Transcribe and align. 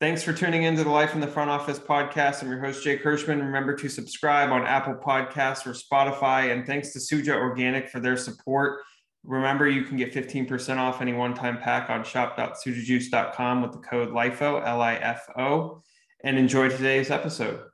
Thanks 0.00 0.22
for 0.22 0.32
tuning 0.32 0.62
into 0.62 0.84
the 0.84 0.90
Life 0.90 1.14
in 1.14 1.20
the 1.20 1.26
Front 1.26 1.50
Office 1.50 1.80
podcast. 1.80 2.40
I'm 2.40 2.50
your 2.50 2.60
host, 2.60 2.84
Jay 2.84 2.96
Kirschman. 2.96 3.40
Remember 3.40 3.74
to 3.74 3.88
subscribe 3.88 4.52
on 4.52 4.64
Apple 4.64 4.94
Podcasts 4.94 5.66
or 5.66 5.72
Spotify. 5.72 6.52
And 6.52 6.64
thanks 6.64 6.92
to 6.92 7.00
Suja 7.00 7.34
Organic 7.34 7.88
for 7.88 7.98
their 7.98 8.16
support. 8.16 8.78
Remember, 9.24 9.68
you 9.68 9.82
can 9.82 9.96
get 9.96 10.14
15% 10.14 10.76
off 10.76 11.02
any 11.02 11.14
one 11.14 11.34
time 11.34 11.58
pack 11.58 11.90
on 11.90 12.04
shop.sujajuice.com 12.04 13.60
with 13.60 13.72
the 13.72 13.78
code 13.78 14.10
LIFO, 14.10 14.64
L 14.64 14.80
I 14.80 14.94
F 14.94 15.26
O. 15.36 15.82
And 16.22 16.38
enjoy 16.38 16.68
today's 16.68 17.10
episode. 17.10 17.64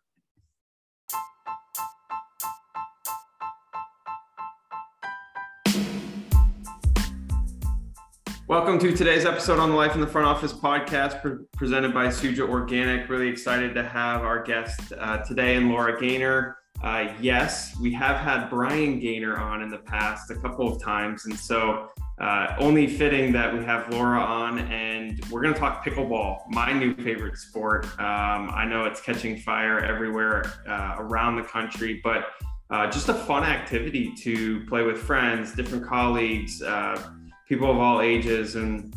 Welcome 8.46 8.79
to 8.80 8.95
today's 8.95 9.24
episode 9.24 9.58
on 9.58 9.70
the 9.70 9.74
Life 9.74 9.95
in 9.95 10.02
the 10.02 10.06
Front 10.06 10.26
Office 10.26 10.52
podcast 10.52 11.22
pre- 11.22 11.46
presented 11.56 11.94
by 11.94 12.08
Suja 12.08 12.46
Organic. 12.46 13.08
Really 13.08 13.29
excited 13.29 13.75
to 13.75 13.82
have 13.82 14.21
our 14.21 14.43
guest 14.43 14.93
uh, 14.98 15.16
today 15.25 15.57
and 15.57 15.71
Laura 15.71 15.98
Gainor. 15.98 16.57
Uh, 16.82 17.14
yes, 17.22 17.75
we 17.80 17.90
have 17.94 18.18
had 18.18 18.50
Brian 18.50 19.00
Gainor 19.00 19.38
on 19.38 19.62
in 19.62 19.71
the 19.71 19.79
past 19.79 20.30
a 20.30 20.35
couple 20.35 20.71
of 20.71 20.82
times, 20.82 21.25
and 21.25 21.35
so 21.35 21.88
uh, 22.21 22.54
only 22.58 22.86
fitting 22.86 23.32
that 23.32 23.50
we 23.50 23.64
have 23.64 23.88
Laura 23.88 24.21
on, 24.21 24.58
and 24.58 25.24
we're 25.30 25.40
going 25.40 25.54
to 25.54 25.58
talk 25.58 25.82
pickleball, 25.82 26.40
my 26.50 26.71
new 26.71 26.94
favorite 26.96 27.38
sport. 27.38 27.86
Um, 27.99 28.50
I 28.52 28.66
know 28.66 28.85
it's 28.85 29.00
catching 29.00 29.38
fire 29.38 29.79
everywhere 29.79 30.44
uh, 30.68 30.96
around 30.99 31.36
the 31.36 31.44
country, 31.44 31.99
but 32.05 32.27
uh, 32.69 32.91
just 32.91 33.08
a 33.08 33.14
fun 33.14 33.44
activity 33.44 34.12
to 34.16 34.64
play 34.66 34.83
with 34.83 34.98
friends, 34.98 35.55
different 35.55 35.86
colleagues 35.86 36.61
uh, 36.61 37.14
people 37.48 37.70
of 37.70 37.78
all 37.78 38.00
ages, 38.00 38.56
and 38.56 38.94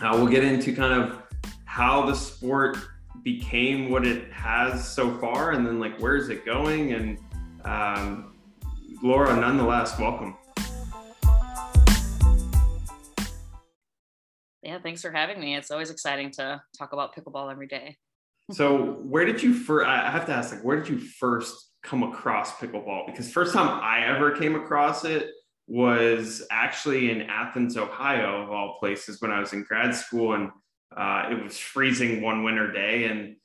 uh, 0.00 0.10
we'll 0.14 0.28
get 0.28 0.42
into 0.42 0.74
kind 0.74 1.02
of 1.02 1.22
how 1.64 2.06
the 2.06 2.14
sport 2.14 2.78
became 3.22 3.90
what 3.90 4.06
it 4.06 4.32
has 4.32 4.86
so 4.86 5.16
far, 5.18 5.52
and 5.52 5.66
then 5.66 5.78
like 5.78 6.00
where 6.00 6.16
is 6.16 6.28
it 6.28 6.44
going? 6.46 6.92
And 6.92 7.18
um, 7.64 8.34
Laura, 9.02 9.36
nonetheless, 9.36 9.98
welcome. 9.98 10.36
Yeah, 14.62 14.78
thanks 14.82 15.02
for 15.02 15.10
having 15.10 15.40
me. 15.40 15.56
It's 15.56 15.70
always 15.70 15.90
exciting 15.90 16.30
to 16.32 16.62
talk 16.78 16.92
about 16.92 17.14
pickleball 17.14 17.50
every 17.50 17.66
day. 17.66 17.96
so, 18.50 18.98
where 19.02 19.26
did 19.26 19.42
you 19.42 19.52
first? 19.52 19.86
I 19.86 20.10
have 20.10 20.26
to 20.26 20.32
ask, 20.32 20.54
like, 20.54 20.64
where 20.64 20.76
did 20.76 20.88
you 20.88 20.98
first 20.98 21.70
come 21.82 22.02
across 22.02 22.52
pickleball? 22.56 23.06
Because 23.06 23.30
first 23.30 23.52
time 23.52 23.68
I 23.68 24.06
ever 24.06 24.30
came 24.30 24.54
across 24.54 25.04
it 25.04 25.30
was 25.70 26.44
actually 26.50 27.12
in 27.12 27.22
Athens, 27.22 27.76
Ohio, 27.76 28.42
of 28.42 28.50
all 28.50 28.76
places, 28.80 29.22
when 29.22 29.30
I 29.30 29.38
was 29.38 29.52
in 29.52 29.62
grad 29.62 29.94
school, 29.94 30.34
and 30.34 30.50
uh, 30.96 31.28
it 31.30 31.40
was 31.40 31.56
freezing 31.56 32.22
one 32.22 32.42
winter 32.42 32.72
day, 32.72 33.04
and 33.04 33.36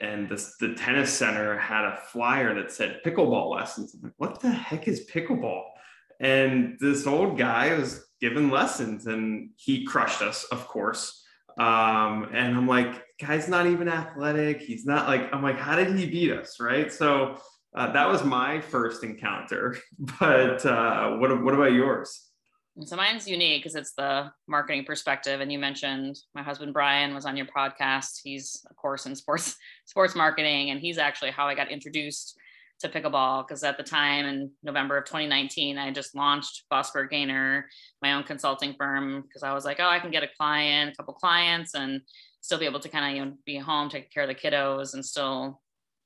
and 0.00 0.28
the, 0.28 0.48
the 0.60 0.74
tennis 0.74 1.12
center 1.12 1.58
had 1.58 1.84
a 1.84 1.98
flyer 2.12 2.54
that 2.54 2.70
said 2.70 3.00
pickleball 3.04 3.50
lessons. 3.50 3.94
I'm 3.94 4.02
like, 4.02 4.12
what 4.16 4.40
the 4.40 4.50
heck 4.50 4.86
is 4.88 5.06
pickleball? 5.06 5.64
And 6.20 6.78
this 6.80 7.06
old 7.06 7.36
guy 7.36 7.76
was 7.76 8.06
giving 8.20 8.48
lessons, 8.48 9.06
and 9.06 9.50
he 9.56 9.84
crushed 9.84 10.22
us, 10.22 10.44
of 10.44 10.68
course. 10.68 11.24
Um, 11.58 12.28
and 12.32 12.56
I'm 12.56 12.68
like, 12.68 13.02
guy's 13.20 13.48
not 13.48 13.66
even 13.66 13.88
athletic. 13.88 14.60
He's 14.60 14.86
not 14.86 15.08
like, 15.08 15.34
I'm 15.34 15.42
like, 15.42 15.58
how 15.58 15.76
did 15.76 15.96
he 15.96 16.06
beat 16.06 16.32
us? 16.32 16.58
Right. 16.60 16.92
So 16.92 17.38
uh, 17.74 17.92
that 17.92 18.08
was 18.08 18.24
my 18.24 18.60
first 18.60 19.04
encounter. 19.04 19.76
But 20.20 20.64
uh, 20.66 21.16
what, 21.16 21.42
what 21.42 21.54
about 21.54 21.72
yours? 21.72 22.28
So 22.80 22.96
mine's 22.96 23.28
unique 23.28 23.62
because 23.62 23.74
it's 23.74 23.92
the 23.92 24.32
marketing 24.48 24.84
perspective. 24.84 25.40
And 25.40 25.52
you 25.52 25.58
mentioned 25.58 26.16
my 26.34 26.42
husband 26.42 26.72
Brian 26.72 27.14
was 27.14 27.26
on 27.26 27.36
your 27.36 27.46
podcast. 27.46 28.20
He's 28.24 28.64
of 28.70 28.76
course 28.76 29.04
in 29.04 29.14
sports 29.14 29.56
sports 29.86 30.14
marketing, 30.14 30.70
and 30.70 30.80
he's 30.80 30.98
actually 30.98 31.32
how 31.32 31.46
I 31.46 31.54
got 31.54 31.70
introduced 31.70 32.38
to 32.80 32.88
pickleball. 32.88 33.46
Because 33.46 33.62
at 33.62 33.76
the 33.76 33.82
time 33.82 34.24
in 34.26 34.50
November 34.62 34.96
of 34.96 35.04
2019, 35.04 35.76
I 35.76 35.90
just 35.90 36.14
launched 36.14 36.64
Vosburgh 36.72 37.10
Gainor, 37.10 37.64
my 38.00 38.14
own 38.14 38.24
consulting 38.24 38.74
firm, 38.78 39.22
because 39.22 39.42
I 39.42 39.52
was 39.52 39.66
like, 39.66 39.78
oh, 39.78 39.88
I 39.88 40.00
can 40.00 40.10
get 40.10 40.22
a 40.22 40.28
client, 40.38 40.92
a 40.92 40.96
couple 40.96 41.14
clients, 41.14 41.74
and 41.74 42.00
still 42.40 42.58
be 42.58 42.66
able 42.66 42.80
to 42.80 42.88
kind 42.88 43.04
of 43.04 43.16
you 43.16 43.24
know 43.24 43.36
be 43.44 43.58
home, 43.58 43.90
take 43.90 44.10
care 44.10 44.22
of 44.24 44.28
the 44.30 44.34
kiddos, 44.34 44.94
and 44.94 45.04
still 45.04 45.61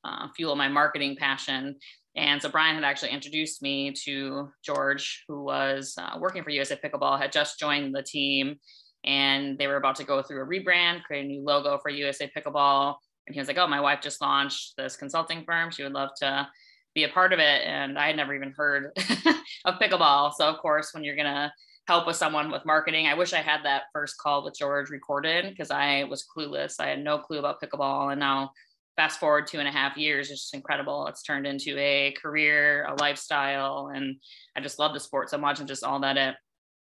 uh, 0.07 0.29
fuel 0.37 0.57
my 0.57 0.69
marketing 0.69 1.17
passion. 1.19 1.77
And 2.17 2.41
so 2.41 2.49
Brian 2.49 2.75
had 2.75 2.85
actually 2.85 3.11
introduced 3.11 3.63
me 3.63 3.93
to 4.05 4.51
George, 4.65 5.25
who 5.29 5.45
was 5.45 5.95
uh, 5.99 6.17
working 6.19 6.43
for 6.43 6.51
USA 6.51 6.77
Pickleball, 6.77 7.21
had 7.21 7.33
just 7.33 7.59
joined 7.59 7.95
the 7.95 8.03
team, 8.03 8.57
and 9.05 9.59
they 9.59 9.67
were 9.67 9.77
about 9.77 9.97
to 9.97 10.05
go 10.05 10.23
through 10.23 10.43
a 10.43 10.47
rebrand, 10.47 11.03
create 11.03 11.25
a 11.25 11.29
new 11.29 11.45
logo 11.45 11.79
for 11.79 11.91
USA 11.91 12.31
Pickleball. 12.35 12.97
And 13.27 13.35
he 13.35 13.41
was 13.41 13.49
like, 13.49 13.59
"Oh, 13.59 13.67
my 13.67 13.81
wife 13.81 14.01
just 14.01 14.23
launched 14.23 14.75
this 14.77 14.97
consulting 14.97 15.45
firm. 15.45 15.71
She 15.71 15.83
would 15.83 15.93
love 15.93 16.11
to 16.19 16.49
be 16.95 17.05
a 17.05 17.09
part 17.09 17.33
of 17.33 17.39
it." 17.39 17.63
And 17.67 17.99
I 17.99 18.07
had 18.07 18.17
never 18.17 18.35
even 18.35 18.55
heard 18.57 18.93
of 19.65 19.75
pickleball. 19.75 20.33
So 20.35 20.49
of 20.49 20.59
course, 20.59 20.95
when 20.95 21.05
you're 21.05 21.17
gonna 21.17 21.53
help 21.89 22.07
with 22.07 22.17
someone 22.17 22.51
with 22.51 22.65
marketing, 22.65 23.09
I 23.09 23.15
wish 23.15 23.33
I 23.33 23.43
had 23.43 23.65
that 23.65 23.85
first 23.93 24.17
call 24.19 24.45
with 24.45 24.57
George 24.57 24.91
recorded 24.91 25.49
because 25.51 25.71
I 25.71 26.05
was 26.05 26.25
clueless. 26.25 26.77
I 26.79 26.89
had 26.89 27.03
no 27.03 27.19
clue 27.19 27.39
about 27.39 27.61
pickleball, 27.61 28.13
and 28.13 28.21
now 28.21 28.53
fast 28.97 29.21
forward 29.21 29.47
two 29.47 29.59
and 29.59 29.69
a 29.69 29.73
half 29.73 29.97
years 29.97 30.31
it's 30.31 30.43
just 30.43 30.55
incredible. 30.55 31.07
It's 31.07 31.23
turned 31.23 31.47
into 31.47 31.79
a 31.79 32.15
career 32.21 32.85
a 32.87 32.95
lifestyle 33.01 33.93
and 33.95 34.17
i 34.57 34.61
just 34.61 34.79
love 34.79 34.95
the 34.95 35.01
sport 35.01 35.31
so 35.31 35.39
much 35.39 35.59
and 35.59 35.69
just 35.69 35.85
all 35.85 36.01
that 36.01 36.17
it 36.17 36.35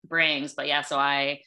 brings. 0.07 0.55
But 0.55 0.69
yeah 0.69 0.83
so 0.83 0.99
i 0.99 1.41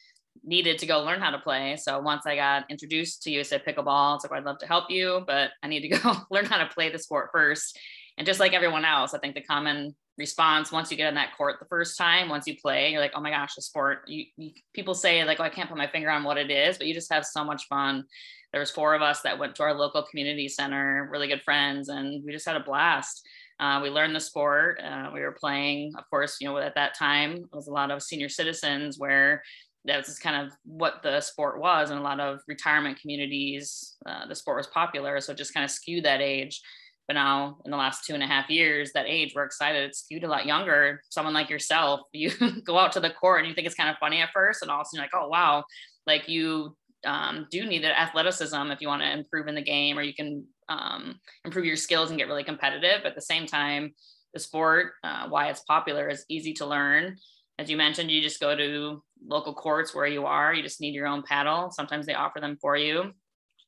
needed 0.44 0.78
to 0.78 0.86
go 0.86 1.02
learn 1.02 1.20
how 1.20 1.30
to 1.30 1.38
play. 1.38 1.76
So 1.76 2.00
once 2.00 2.26
i 2.26 2.36
got 2.36 2.64
introduced 2.70 3.22
to 3.22 3.30
usa 3.30 3.58
pickleball 3.58 4.16
it's 4.16 4.24
like 4.24 4.32
i'd 4.32 4.44
love 4.44 4.58
to 4.58 4.66
help 4.66 4.90
you 4.90 5.22
but 5.26 5.50
i 5.62 5.68
need 5.68 5.80
to 5.80 5.88
go 5.88 6.14
learn 6.30 6.44
how 6.44 6.58
to 6.58 6.72
play 6.72 6.90
the 6.90 6.98
sport 6.98 7.30
first 7.32 7.78
and 8.18 8.26
just 8.26 8.40
like 8.40 8.52
everyone 8.52 8.84
else 8.84 9.14
i 9.14 9.18
think 9.18 9.34
the 9.34 9.40
common 9.40 9.94
response 10.18 10.72
once 10.72 10.90
you 10.90 10.96
get 10.96 11.06
on 11.06 11.14
that 11.14 11.36
court 11.36 11.56
the 11.60 11.66
first 11.66 11.96
time 11.96 12.28
once 12.28 12.46
you 12.46 12.56
play 12.60 12.90
you're 12.90 13.00
like 13.00 13.12
oh 13.14 13.20
my 13.20 13.30
gosh 13.30 13.54
the 13.54 13.62
sport 13.62 14.00
you, 14.08 14.24
you 14.36 14.50
people 14.74 14.94
say 14.94 15.24
like 15.24 15.40
oh 15.40 15.44
i 15.44 15.48
can't 15.48 15.68
put 15.68 15.78
my 15.78 15.86
finger 15.86 16.10
on 16.10 16.24
what 16.24 16.36
it 16.36 16.50
is 16.50 16.76
but 16.76 16.86
you 16.86 16.92
just 16.92 17.12
have 17.12 17.24
so 17.24 17.44
much 17.44 17.66
fun 17.68 18.04
there 18.52 18.60
was 18.60 18.70
four 18.70 18.94
of 18.94 19.02
us 19.02 19.20
that 19.22 19.38
went 19.38 19.54
to 19.56 19.62
our 19.62 19.74
local 19.74 20.02
community 20.02 20.48
center, 20.48 21.08
really 21.10 21.28
good 21.28 21.42
friends, 21.42 21.88
and 21.88 22.24
we 22.24 22.32
just 22.32 22.46
had 22.46 22.56
a 22.56 22.60
blast. 22.60 23.26
Uh, 23.60 23.80
we 23.82 23.90
learned 23.90 24.14
the 24.14 24.20
sport. 24.20 24.80
Uh, 24.82 25.10
we 25.12 25.20
were 25.20 25.36
playing, 25.38 25.92
of 25.98 26.04
course, 26.08 26.38
you 26.40 26.48
know, 26.48 26.56
at 26.58 26.74
that 26.76 26.96
time, 26.96 27.32
it 27.32 27.54
was 27.56 27.66
a 27.66 27.72
lot 27.72 27.90
of 27.90 28.02
senior 28.02 28.28
citizens 28.28 28.98
where 28.98 29.42
that 29.84 30.06
was 30.06 30.18
kind 30.18 30.46
of 30.46 30.52
what 30.64 31.02
the 31.02 31.20
sport 31.20 31.60
was. 31.60 31.90
And 31.90 31.98
a 31.98 32.02
lot 32.02 32.20
of 32.20 32.40
retirement 32.46 33.00
communities, 33.00 33.96
uh, 34.06 34.26
the 34.26 34.34
sport 34.34 34.56
was 34.56 34.66
popular. 34.68 35.20
So 35.20 35.32
it 35.32 35.38
just 35.38 35.54
kind 35.54 35.64
of 35.64 35.70
skewed 35.70 36.04
that 36.04 36.20
age. 36.20 36.62
But 37.08 37.14
now, 37.14 37.56
in 37.64 37.70
the 37.70 37.76
last 37.76 38.04
two 38.04 38.12
and 38.12 38.22
a 38.22 38.26
half 38.26 38.50
years, 38.50 38.92
that 38.92 39.06
age, 39.08 39.32
we're 39.34 39.44
excited. 39.44 39.88
It's 39.88 40.00
skewed 40.00 40.24
a 40.24 40.28
lot 40.28 40.44
younger. 40.44 41.00
Someone 41.08 41.32
like 41.32 41.48
yourself, 41.48 42.02
you 42.12 42.30
go 42.64 42.78
out 42.78 42.92
to 42.92 43.00
the 43.00 43.10
court 43.10 43.40
and 43.40 43.48
you 43.48 43.54
think 43.54 43.66
it's 43.66 43.74
kind 43.74 43.88
of 43.88 43.96
funny 43.98 44.20
at 44.20 44.30
first, 44.32 44.62
and 44.62 44.70
all 44.70 44.80
of 44.80 44.86
a 44.86 44.88
sudden, 44.88 45.02
like, 45.02 45.14
oh, 45.14 45.28
wow, 45.28 45.64
like 46.06 46.28
you 46.28 46.76
um, 47.04 47.46
do 47.50 47.66
need 47.66 47.84
athleticism 47.84 48.70
if 48.70 48.80
you 48.80 48.88
want 48.88 49.02
to 49.02 49.10
improve 49.10 49.48
in 49.48 49.54
the 49.54 49.62
game 49.62 49.98
or 49.98 50.02
you 50.02 50.14
can 50.14 50.44
um, 50.68 51.18
improve 51.44 51.64
your 51.64 51.76
skills 51.76 52.10
and 52.10 52.18
get 52.18 52.28
really 52.28 52.44
competitive. 52.44 53.00
But 53.02 53.10
at 53.10 53.14
the 53.14 53.22
same 53.22 53.46
time, 53.46 53.94
the 54.34 54.40
sport, 54.40 54.92
uh, 55.02 55.28
why 55.28 55.48
it's 55.48 55.60
popular, 55.60 56.08
is 56.08 56.24
easy 56.28 56.52
to 56.54 56.66
learn. 56.66 57.16
As 57.58 57.70
you 57.70 57.76
mentioned, 57.76 58.10
you 58.10 58.20
just 58.20 58.40
go 58.40 58.54
to 58.54 59.02
local 59.26 59.54
courts 59.54 59.94
where 59.94 60.06
you 60.06 60.26
are. 60.26 60.54
You 60.54 60.62
just 60.62 60.80
need 60.80 60.94
your 60.94 61.06
own 61.06 61.22
paddle. 61.22 61.70
Sometimes 61.70 62.06
they 62.06 62.14
offer 62.14 62.40
them 62.40 62.58
for 62.60 62.76
you, 62.76 63.12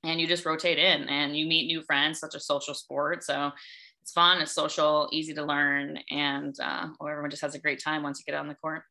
and 0.04 0.20
you 0.20 0.26
just 0.26 0.44
rotate 0.44 0.78
in 0.78 1.08
and 1.08 1.36
you 1.36 1.46
meet 1.46 1.66
new 1.66 1.82
friends. 1.82 2.20
Such 2.20 2.34
a 2.34 2.40
social 2.40 2.74
sport, 2.74 3.24
so 3.24 3.52
it's 4.02 4.12
fun, 4.12 4.40
it's 4.40 4.52
social, 4.52 5.08
easy 5.12 5.34
to 5.34 5.44
learn, 5.44 5.98
and 6.10 6.54
uh, 6.60 6.88
everyone 7.00 7.30
just 7.30 7.42
has 7.42 7.54
a 7.54 7.58
great 7.58 7.82
time 7.82 8.02
once 8.02 8.18
you 8.18 8.30
get 8.30 8.38
on 8.38 8.48
the 8.48 8.54
court. 8.54 8.82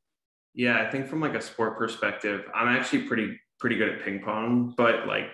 Yeah, 0.53 0.80
I 0.80 0.90
think 0.90 1.08
from 1.08 1.22
like 1.22 1.36
a 1.36 1.42
sport 1.42 1.78
perspective, 1.78 2.46
I'm 2.53 2.68
actually 2.68 3.03
pretty 3.03 3.40
pretty 3.59 3.75
good 3.75 3.90
at 3.90 4.03
ping 4.03 4.22
pong, 4.22 4.74
but 4.78 5.08
like 5.08 5.30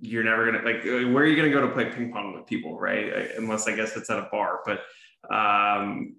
you're 0.00 0.24
never 0.24 0.50
gonna 0.50 0.64
like 0.64 0.80
uh, 0.86 1.08
where 1.10 1.24
are 1.24 1.26
you 1.26 1.36
gonna 1.36 1.50
go 1.50 1.60
to 1.60 1.72
play 1.72 1.90
ping 1.90 2.12
pong 2.12 2.34
with 2.34 2.46
people, 2.46 2.78
right? 2.78 3.30
Unless 3.36 3.68
I 3.68 3.76
guess 3.76 3.96
it's 3.96 4.10
at 4.10 4.18
a 4.18 4.28
bar. 4.32 4.60
But 4.64 4.80
um, 5.34 6.16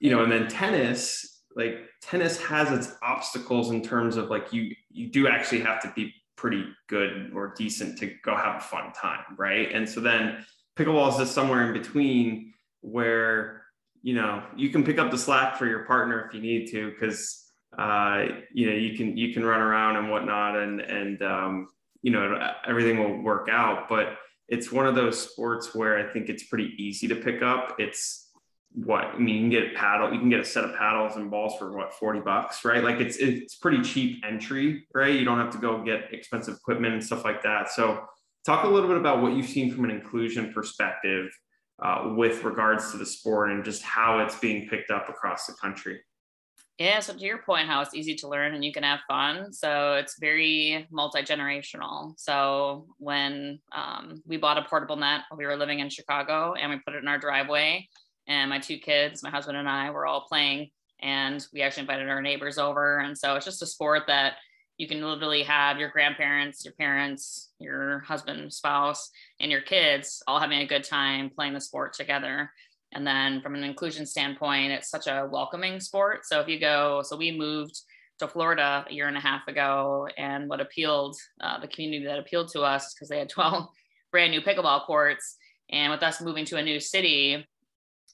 you 0.00 0.10
know, 0.10 0.22
and 0.22 0.32
then 0.32 0.48
tennis, 0.48 1.42
like 1.54 1.80
tennis 2.02 2.40
has 2.42 2.70
its 2.72 2.96
obstacles 3.02 3.70
in 3.70 3.82
terms 3.82 4.16
of 4.16 4.28
like 4.30 4.52
you 4.52 4.74
you 4.90 5.10
do 5.10 5.28
actually 5.28 5.60
have 5.60 5.80
to 5.82 5.92
be 5.94 6.12
pretty 6.38 6.64
good 6.88 7.32
or 7.34 7.52
decent 7.56 7.98
to 7.98 8.14
go 8.24 8.36
have 8.36 8.56
a 8.56 8.60
fun 8.60 8.92
time, 8.92 9.24
right? 9.36 9.70
And 9.72 9.86
so 9.86 10.00
then 10.00 10.46
pickleball 10.78 11.10
is 11.10 11.16
just 11.16 11.34
somewhere 11.34 11.66
in 11.66 11.72
between 11.72 12.54
where 12.80 13.64
you 14.02 14.14
know 14.14 14.44
you 14.56 14.70
can 14.70 14.84
pick 14.84 14.98
up 14.98 15.10
the 15.10 15.18
slack 15.18 15.56
for 15.56 15.66
your 15.66 15.84
partner 15.84 16.24
if 16.24 16.32
you 16.32 16.40
need 16.40 16.70
to 16.70 16.90
because 16.92 17.44
uh, 17.76 18.26
you 18.54 18.70
know 18.70 18.76
you 18.76 18.96
can 18.96 19.16
you 19.16 19.34
can 19.34 19.44
run 19.44 19.60
around 19.60 19.96
and 19.96 20.08
whatnot 20.08 20.56
and 20.56 20.80
and 20.80 21.20
um, 21.22 21.66
you 22.02 22.12
know 22.12 22.52
everything 22.66 22.98
will 22.98 23.20
work 23.22 23.48
out 23.50 23.88
but 23.88 24.16
it's 24.48 24.70
one 24.70 24.86
of 24.86 24.94
those 24.94 25.20
sports 25.20 25.74
where 25.74 25.98
i 25.98 26.10
think 26.10 26.28
it's 26.28 26.44
pretty 26.44 26.72
easy 26.78 27.08
to 27.08 27.16
pick 27.16 27.42
up 27.42 27.74
it's 27.78 28.27
what 28.72 29.04
i 29.04 29.18
mean 29.18 29.34
you 29.34 29.40
can 29.40 29.50
get 29.50 29.72
a 29.72 29.74
paddle 29.74 30.12
you 30.12 30.18
can 30.18 30.28
get 30.28 30.40
a 30.40 30.44
set 30.44 30.64
of 30.64 30.74
paddles 30.76 31.16
and 31.16 31.30
balls 31.30 31.56
for 31.58 31.76
what 31.76 31.92
40 31.94 32.20
bucks 32.20 32.64
right 32.64 32.84
like 32.84 33.00
it's 33.00 33.16
it's 33.16 33.56
pretty 33.56 33.82
cheap 33.82 34.22
entry 34.26 34.86
right 34.94 35.14
you 35.14 35.24
don't 35.24 35.38
have 35.38 35.50
to 35.50 35.58
go 35.58 35.82
get 35.82 36.12
expensive 36.12 36.54
equipment 36.54 36.92
and 36.92 37.02
stuff 37.02 37.24
like 37.24 37.42
that 37.42 37.70
so 37.70 38.04
talk 38.44 38.64
a 38.64 38.68
little 38.68 38.88
bit 38.88 38.96
about 38.96 39.20
what 39.20 39.34
you've 39.34 39.48
seen 39.48 39.72
from 39.72 39.84
an 39.84 39.90
inclusion 39.90 40.52
perspective 40.52 41.28
uh, 41.82 42.14
with 42.16 42.44
regards 42.44 42.90
to 42.90 42.96
the 42.96 43.06
sport 43.06 43.50
and 43.50 43.64
just 43.64 43.82
how 43.82 44.20
it's 44.20 44.38
being 44.38 44.68
picked 44.68 44.90
up 44.90 45.08
across 45.08 45.46
the 45.46 45.52
country. 45.54 46.00
Yeah, 46.78 47.00
so 47.00 47.12
to 47.12 47.18
your 47.18 47.38
point, 47.38 47.66
how 47.66 47.80
it's 47.80 47.94
easy 47.94 48.14
to 48.16 48.28
learn 48.28 48.54
and 48.54 48.64
you 48.64 48.72
can 48.72 48.84
have 48.84 49.00
fun. 49.08 49.52
So 49.52 49.94
it's 49.94 50.16
very 50.20 50.86
multi 50.92 51.22
generational. 51.22 52.14
So 52.16 52.86
when 52.98 53.58
um, 53.72 54.22
we 54.26 54.36
bought 54.36 54.58
a 54.58 54.62
portable 54.62 54.96
net, 54.96 55.22
we 55.36 55.44
were 55.44 55.56
living 55.56 55.80
in 55.80 55.90
Chicago 55.90 56.54
and 56.54 56.70
we 56.70 56.78
put 56.78 56.94
it 56.94 57.02
in 57.02 57.08
our 57.08 57.18
driveway, 57.18 57.88
and 58.28 58.50
my 58.50 58.58
two 58.58 58.78
kids, 58.78 59.22
my 59.22 59.30
husband 59.30 59.56
and 59.56 59.68
I, 59.68 59.90
were 59.90 60.06
all 60.06 60.26
playing, 60.28 60.70
and 61.00 61.44
we 61.52 61.62
actually 61.62 61.82
invited 61.82 62.08
our 62.08 62.22
neighbors 62.22 62.58
over. 62.58 62.98
And 62.98 63.16
so 63.16 63.34
it's 63.34 63.44
just 63.44 63.62
a 63.62 63.66
sport 63.66 64.04
that 64.06 64.34
you 64.76 64.86
can 64.86 65.02
literally 65.02 65.42
have 65.42 65.78
your 65.78 65.90
grandparents, 65.90 66.64
your 66.64 66.74
parents, 66.74 67.50
your 67.58 68.00
husband, 68.00 68.52
spouse, 68.52 69.10
and 69.40 69.50
your 69.50 69.60
kids 69.60 70.22
all 70.28 70.38
having 70.38 70.60
a 70.60 70.66
good 70.66 70.84
time 70.84 71.30
playing 71.30 71.54
the 71.54 71.60
sport 71.60 71.94
together. 71.94 72.50
And 72.92 73.06
then 73.06 73.42
from 73.42 73.54
an 73.54 73.64
inclusion 73.64 74.06
standpoint, 74.06 74.72
it's 74.72 74.88
such 74.88 75.08
a 75.08 75.28
welcoming 75.30 75.80
sport. 75.80 76.24
So 76.24 76.40
if 76.40 76.48
you 76.48 76.60
go, 76.60 77.02
so 77.02 77.16
we 77.16 77.36
moved 77.36 77.80
to 78.18 78.28
Florida 78.28 78.84
a 78.88 78.92
year 78.92 79.08
and 79.08 79.16
a 79.16 79.20
half 79.20 79.46
ago, 79.48 80.08
and 80.16 80.48
what 80.48 80.60
appealed, 80.60 81.16
uh, 81.40 81.60
the 81.60 81.68
community 81.68 82.04
that 82.06 82.18
appealed 82.18 82.48
to 82.52 82.62
us 82.62 82.94
because 82.94 83.08
they 83.08 83.18
had 83.18 83.28
12 83.30 83.68
brand 84.10 84.30
new 84.30 84.40
pickleball 84.40 84.86
courts. 84.86 85.36
And 85.70 85.92
with 85.92 86.02
us 86.02 86.20
moving 86.20 86.44
to 86.46 86.56
a 86.56 86.62
new 86.62 86.80
city, 86.80 87.46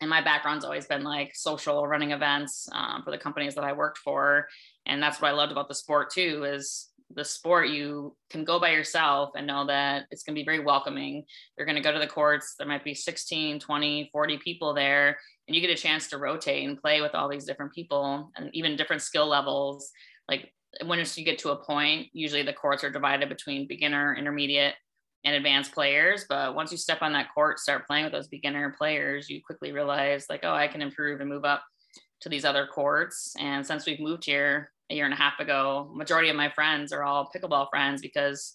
and 0.00 0.10
my 0.10 0.22
background's 0.22 0.64
always 0.64 0.86
been 0.86 1.04
like 1.04 1.34
social 1.34 1.86
running 1.86 2.10
events 2.10 2.68
um, 2.72 3.02
for 3.04 3.10
the 3.10 3.18
companies 3.18 3.54
that 3.54 3.64
I 3.64 3.72
worked 3.72 3.98
for. 3.98 4.48
And 4.86 5.02
that's 5.02 5.20
what 5.20 5.28
I 5.28 5.32
loved 5.32 5.52
about 5.52 5.68
the 5.68 5.74
sport 5.74 6.10
too, 6.10 6.44
is 6.44 6.90
the 7.14 7.24
sport, 7.24 7.68
you 7.68 8.16
can 8.30 8.44
go 8.44 8.58
by 8.58 8.70
yourself 8.70 9.30
and 9.36 9.46
know 9.46 9.66
that 9.66 10.06
it's 10.10 10.22
going 10.22 10.34
to 10.34 10.40
be 10.40 10.44
very 10.44 10.60
welcoming. 10.60 11.24
You're 11.56 11.66
going 11.66 11.76
to 11.76 11.82
go 11.82 11.92
to 11.92 11.98
the 11.98 12.06
courts. 12.06 12.54
There 12.58 12.66
might 12.66 12.84
be 12.84 12.94
16, 12.94 13.60
20, 13.60 14.08
40 14.12 14.38
people 14.38 14.74
there, 14.74 15.16
and 15.46 15.54
you 15.54 15.60
get 15.60 15.70
a 15.70 15.80
chance 15.80 16.08
to 16.08 16.18
rotate 16.18 16.68
and 16.68 16.80
play 16.80 17.00
with 17.00 17.14
all 17.14 17.28
these 17.28 17.44
different 17.44 17.72
people 17.72 18.30
and 18.36 18.50
even 18.52 18.76
different 18.76 19.02
skill 19.02 19.28
levels. 19.28 19.90
Like 20.28 20.52
once 20.84 21.16
you 21.16 21.24
get 21.24 21.38
to 21.40 21.50
a 21.50 21.64
point, 21.64 22.08
usually 22.12 22.42
the 22.42 22.52
courts 22.52 22.82
are 22.82 22.90
divided 22.90 23.28
between 23.28 23.68
beginner, 23.68 24.16
intermediate, 24.16 24.74
and 25.24 25.34
advanced 25.34 25.72
players. 25.72 26.26
But 26.28 26.54
once 26.54 26.70
you 26.70 26.78
step 26.78 26.98
on 27.02 27.12
that 27.12 27.28
court, 27.34 27.58
start 27.58 27.86
playing 27.86 28.04
with 28.04 28.12
those 28.12 28.28
beginner 28.28 28.74
players, 28.76 29.28
you 29.28 29.40
quickly 29.44 29.72
realize, 29.72 30.26
like, 30.28 30.40
oh, 30.42 30.52
I 30.52 30.68
can 30.68 30.82
improve 30.82 31.20
and 31.20 31.28
move 31.28 31.44
up 31.44 31.62
to 32.20 32.28
these 32.28 32.44
other 32.44 32.66
courts. 32.66 33.34
And 33.38 33.66
since 33.66 33.86
we've 33.86 34.00
moved 34.00 34.24
here, 34.24 34.70
a 34.90 34.94
year 34.94 35.04
and 35.04 35.14
a 35.14 35.16
half 35.16 35.40
ago, 35.40 35.90
majority 35.94 36.28
of 36.28 36.36
my 36.36 36.50
friends 36.50 36.92
are 36.92 37.02
all 37.02 37.30
pickleball 37.34 37.68
friends 37.70 38.02
because 38.02 38.54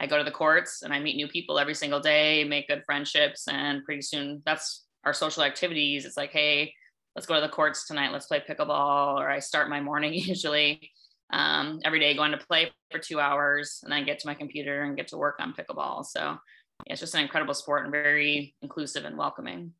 I 0.00 0.06
go 0.06 0.18
to 0.18 0.24
the 0.24 0.30
courts 0.30 0.82
and 0.82 0.92
I 0.92 1.00
meet 1.00 1.16
new 1.16 1.28
people 1.28 1.58
every 1.58 1.74
single 1.74 2.00
day, 2.00 2.44
make 2.44 2.68
good 2.68 2.82
friendships, 2.84 3.46
and 3.48 3.84
pretty 3.84 4.02
soon 4.02 4.42
that's 4.44 4.86
our 5.04 5.12
social 5.12 5.42
activities. 5.42 6.04
It's 6.04 6.16
like, 6.16 6.30
hey, 6.32 6.72
let's 7.14 7.26
go 7.26 7.34
to 7.34 7.40
the 7.40 7.48
courts 7.48 7.86
tonight. 7.86 8.12
Let's 8.12 8.26
play 8.26 8.42
pickleball. 8.48 9.18
Or 9.18 9.28
I 9.28 9.38
start 9.38 9.70
my 9.70 9.80
morning 9.80 10.12
usually 10.14 10.90
um, 11.30 11.80
every 11.84 12.00
day 12.00 12.14
going 12.14 12.32
to 12.32 12.38
play 12.38 12.70
for 12.90 12.98
two 12.98 13.20
hours 13.20 13.80
and 13.82 13.92
then 13.92 14.04
get 14.04 14.18
to 14.20 14.26
my 14.26 14.34
computer 14.34 14.82
and 14.82 14.96
get 14.96 15.08
to 15.08 15.16
work 15.16 15.36
on 15.40 15.54
pickleball. 15.54 16.04
So 16.04 16.38
yeah, 16.86 16.92
it's 16.92 17.00
just 17.00 17.14
an 17.14 17.20
incredible 17.20 17.54
sport 17.54 17.84
and 17.84 17.92
very 17.92 18.54
inclusive 18.62 19.04
and 19.04 19.16
welcoming. 19.16 19.72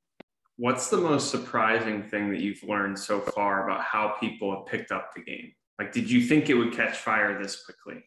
What's 0.57 0.91
the 0.91 0.97
most 0.97 1.31
surprising 1.31 2.03
thing 2.03 2.31
that 2.31 2.41
you've 2.41 2.63
learned 2.65 2.99
so 2.99 3.21
far 3.21 3.65
about 3.65 3.83
how 3.83 4.17
people 4.21 4.55
have 4.55 4.67
picked 4.67 4.91
up 4.91 5.15
the 5.15 5.23
game? 5.23 5.53
Like, 5.79 5.93
did 5.93 6.11
you 6.11 6.21
think 6.23 6.51
it 6.51 6.55
would 6.55 6.73
catch 6.73 6.97
fire 6.99 7.41
this 7.41 7.65
quickly? 7.65 8.03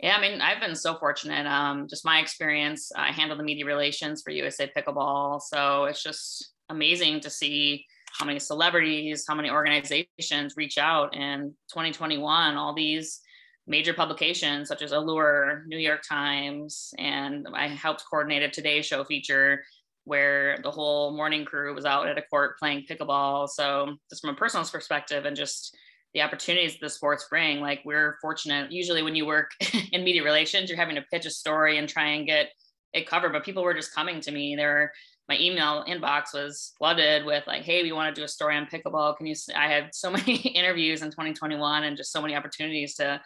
Yeah, 0.00 0.16
I 0.16 0.20
mean, 0.20 0.40
I've 0.40 0.60
been 0.60 0.74
so 0.74 0.98
fortunate. 0.98 1.46
Um, 1.46 1.86
just 1.88 2.04
my 2.04 2.20
experience, 2.20 2.90
I 2.94 3.12
handle 3.12 3.36
the 3.36 3.42
media 3.42 3.64
relations 3.64 4.22
for 4.22 4.30
USA 4.30 4.70
Pickleball. 4.74 5.40
So 5.42 5.84
it's 5.84 6.02
just 6.02 6.52
amazing 6.68 7.20
to 7.20 7.30
see 7.30 7.84
how 8.18 8.24
many 8.24 8.38
celebrities, 8.38 9.24
how 9.28 9.34
many 9.34 9.50
organizations 9.50 10.54
reach 10.56 10.78
out 10.78 11.14
in 11.14 11.54
2021, 11.72 12.56
all 12.56 12.74
these 12.74 13.20
major 13.66 13.92
publications 13.92 14.68
such 14.68 14.82
as 14.82 14.92
Allure, 14.92 15.64
New 15.66 15.78
York 15.78 16.02
Times, 16.08 16.94
and 16.98 17.46
I 17.54 17.68
helped 17.68 18.04
coordinate 18.08 18.42
a 18.42 18.48
Today 18.48 18.80
Show 18.82 19.04
feature 19.04 19.64
where 20.04 20.58
the 20.62 20.70
whole 20.70 21.16
morning 21.16 21.44
crew 21.44 21.74
was 21.74 21.84
out 21.84 22.08
at 22.08 22.16
a 22.16 22.22
court 22.22 22.58
playing 22.58 22.84
pickleball. 22.88 23.48
So 23.48 23.96
just 24.08 24.22
from 24.22 24.30
a 24.30 24.38
personal 24.38 24.64
perspective 24.64 25.24
and 25.24 25.36
just 25.36 25.76
the 26.14 26.22
opportunities 26.22 26.78
the 26.80 26.88
sports 26.88 27.26
bring. 27.28 27.60
Like 27.60 27.82
we're 27.84 28.16
fortunate. 28.22 28.72
Usually, 28.72 29.02
when 29.02 29.14
you 29.14 29.26
work 29.26 29.50
in 29.92 30.02
media 30.02 30.22
relations, 30.22 30.70
you're 30.70 30.78
having 30.78 30.94
to 30.94 31.04
pitch 31.12 31.26
a 31.26 31.30
story 31.30 31.76
and 31.76 31.88
try 31.88 32.06
and 32.10 32.26
get 32.26 32.48
it 32.94 33.06
covered. 33.06 33.32
But 33.32 33.44
people 33.44 33.62
were 33.62 33.74
just 33.74 33.94
coming 33.94 34.20
to 34.22 34.32
me. 34.32 34.56
There, 34.56 34.92
my 35.28 35.36
email 35.38 35.84
inbox 35.88 36.32
was 36.32 36.72
flooded 36.78 37.24
with 37.24 37.46
like, 37.46 37.62
"Hey, 37.62 37.82
we 37.82 37.92
want 37.92 38.14
to 38.14 38.20
do 38.20 38.24
a 38.24 38.28
story 38.28 38.56
on 38.56 38.66
pickleball. 38.66 39.16
Can 39.16 39.26
you?" 39.26 39.34
I 39.54 39.68
had 39.68 39.94
so 39.94 40.10
many 40.18 40.36
interviews 40.36 41.02
in 41.02 41.10
2021 41.10 41.84
and 41.84 41.96
just 41.96 42.12
so 42.12 42.22
many 42.22 42.34
opportunities 42.34 42.94
to 42.96 43.20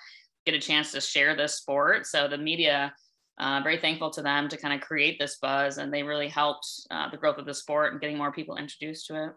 get 0.46 0.54
a 0.54 0.60
chance 0.60 0.92
to 0.92 1.00
share 1.00 1.36
this 1.36 1.56
sport. 1.56 2.06
So 2.06 2.28
the 2.28 2.38
media. 2.38 2.94
Uh, 3.38 3.58
very 3.62 3.78
thankful 3.78 4.10
to 4.10 4.20
them 4.20 4.50
to 4.50 4.56
kind 4.58 4.74
of 4.74 4.86
create 4.86 5.18
this 5.18 5.38
buzz, 5.38 5.78
and 5.78 5.90
they 5.90 6.02
really 6.02 6.28
helped 6.28 6.66
uh, 6.90 7.08
the 7.08 7.16
growth 7.16 7.38
of 7.38 7.46
the 7.46 7.54
sport 7.54 7.90
and 7.90 7.98
getting 7.98 8.18
more 8.18 8.30
people 8.30 8.58
introduced 8.58 9.06
to 9.06 9.14
it. 9.14 9.30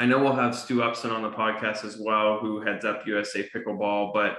I 0.00 0.06
know 0.06 0.18
we'll 0.18 0.34
have 0.34 0.54
Stu 0.54 0.82
Upson 0.82 1.10
on 1.10 1.22
the 1.22 1.30
podcast 1.30 1.84
as 1.84 1.98
well, 1.98 2.38
who 2.38 2.60
heads 2.60 2.84
up 2.84 3.06
USA 3.06 3.48
Pickleball. 3.54 4.14
But 4.14 4.38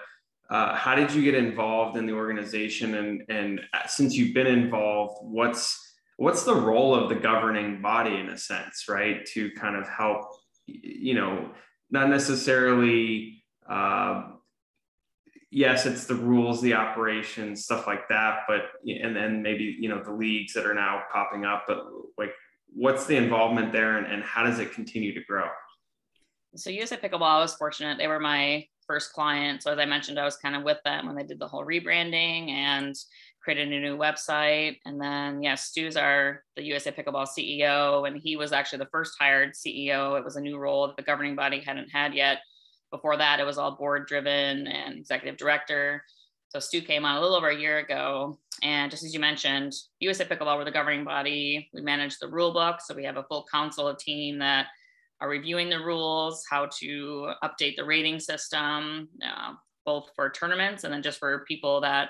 uh, 0.49 0.73
how 0.75 0.95
did 0.95 1.11
you 1.13 1.21
get 1.21 1.35
involved 1.35 1.97
in 1.97 2.05
the 2.05 2.13
organization? 2.13 2.95
And 2.95 3.23
and 3.29 3.61
since 3.87 4.15
you've 4.15 4.33
been 4.33 4.47
involved, 4.47 5.17
what's 5.21 5.88
what's 6.19 6.43
the 6.43 6.53
role 6.53 6.93
of 6.93 7.07
the 7.07 7.15
governing 7.15 7.81
body 7.81 8.17
in 8.17 8.27
a 8.27 8.37
sense, 8.37 8.85
right? 8.89 9.25
To 9.27 9.49
kind 9.51 9.77
of 9.77 9.87
help, 9.87 10.25
you 10.67 11.15
know, 11.15 11.51
not 11.89 12.09
necessarily. 12.09 13.43
Uh, 13.67 14.23
yes, 15.49 15.85
it's 15.85 16.05
the 16.05 16.15
rules, 16.15 16.61
the 16.61 16.73
operations, 16.73 17.63
stuff 17.63 17.87
like 17.87 18.09
that. 18.09 18.41
But 18.49 18.63
and 18.85 19.15
then 19.15 19.41
maybe 19.41 19.77
you 19.79 19.87
know 19.87 20.03
the 20.03 20.11
leagues 20.11 20.53
that 20.53 20.65
are 20.65 20.73
now 20.73 21.03
popping 21.11 21.45
up. 21.45 21.63
But 21.67 21.85
like, 22.17 22.33
what's 22.67 23.05
the 23.05 23.15
involvement 23.15 23.71
there 23.71 23.97
and, 23.97 24.05
and 24.05 24.21
how 24.21 24.43
does 24.43 24.59
it 24.59 24.73
continue 24.73 25.13
to 25.13 25.23
grow? 25.23 25.47
So 26.55 26.69
USA 26.69 26.97
Pickleball, 26.97 27.21
I 27.21 27.39
was 27.39 27.55
fortunate. 27.55 27.97
They 27.97 28.07
were 28.07 28.19
my 28.19 28.67
first 28.87 29.13
client. 29.13 29.63
So 29.63 29.71
as 29.71 29.79
I 29.79 29.85
mentioned, 29.85 30.19
I 30.19 30.25
was 30.25 30.35
kind 30.35 30.55
of 30.55 30.63
with 30.63 30.79
them 30.83 31.05
when 31.05 31.15
they 31.15 31.23
did 31.23 31.39
the 31.39 31.47
whole 31.47 31.63
rebranding 31.63 32.49
and 32.49 32.95
created 33.49 33.73
a 33.73 33.81
new 33.81 33.97
website. 33.97 34.77
And 34.85 35.01
then 35.01 35.41
yeah, 35.41 35.55
Stu's 35.55 35.97
our 35.97 36.43
the 36.55 36.63
USA 36.65 36.91
Pickleball 36.91 37.27
CEO, 37.27 38.07
and 38.07 38.21
he 38.21 38.35
was 38.35 38.51
actually 38.51 38.77
the 38.77 38.89
first 38.91 39.15
hired 39.19 39.53
CEO. 39.53 40.19
It 40.19 40.23
was 40.23 40.35
a 40.35 40.41
new 40.41 40.59
role 40.59 40.85
that 40.85 40.97
the 40.97 41.01
governing 41.01 41.35
body 41.35 41.59
hadn't 41.59 41.89
had 41.89 42.13
yet. 42.13 42.41
Before 42.91 43.17
that, 43.17 43.39
it 43.39 43.45
was 43.45 43.57
all 43.57 43.75
board 43.75 44.05
driven 44.05 44.67
and 44.67 44.99
executive 44.99 45.37
director. 45.37 46.03
So 46.49 46.59
Stu 46.59 46.81
came 46.81 47.05
on 47.05 47.17
a 47.17 47.21
little 47.21 47.35
over 47.35 47.49
a 47.49 47.59
year 47.59 47.79
ago. 47.79 48.37
And 48.61 48.91
just 48.91 49.03
as 49.03 49.15
you 49.15 49.19
mentioned, 49.19 49.73
USA 49.99 50.25
Pickleball, 50.25 50.57
we're 50.57 50.65
the 50.65 50.71
governing 50.71 51.03
body. 51.03 51.71
We 51.73 51.81
manage 51.81 52.19
the 52.19 52.27
rule 52.27 52.53
book. 52.53 52.81
So 52.85 52.93
we 52.93 53.05
have 53.05 53.17
a 53.17 53.23
full 53.23 53.47
council, 53.51 53.87
a 53.87 53.97
team 53.97 54.37
that 54.39 54.67
are 55.21 55.29
reviewing 55.29 55.71
the 55.71 55.79
rules, 55.79 56.43
how 56.47 56.69
to 56.81 57.31
update 57.43 57.77
the 57.77 57.83
rating 57.83 58.19
system, 58.19 59.09
uh, 59.25 59.53
both 59.87 60.11
for 60.15 60.29
tournaments 60.29 60.83
and 60.83 60.93
then 60.93 61.01
just 61.01 61.17
for 61.17 61.45
people 61.47 61.81
that 61.81 62.09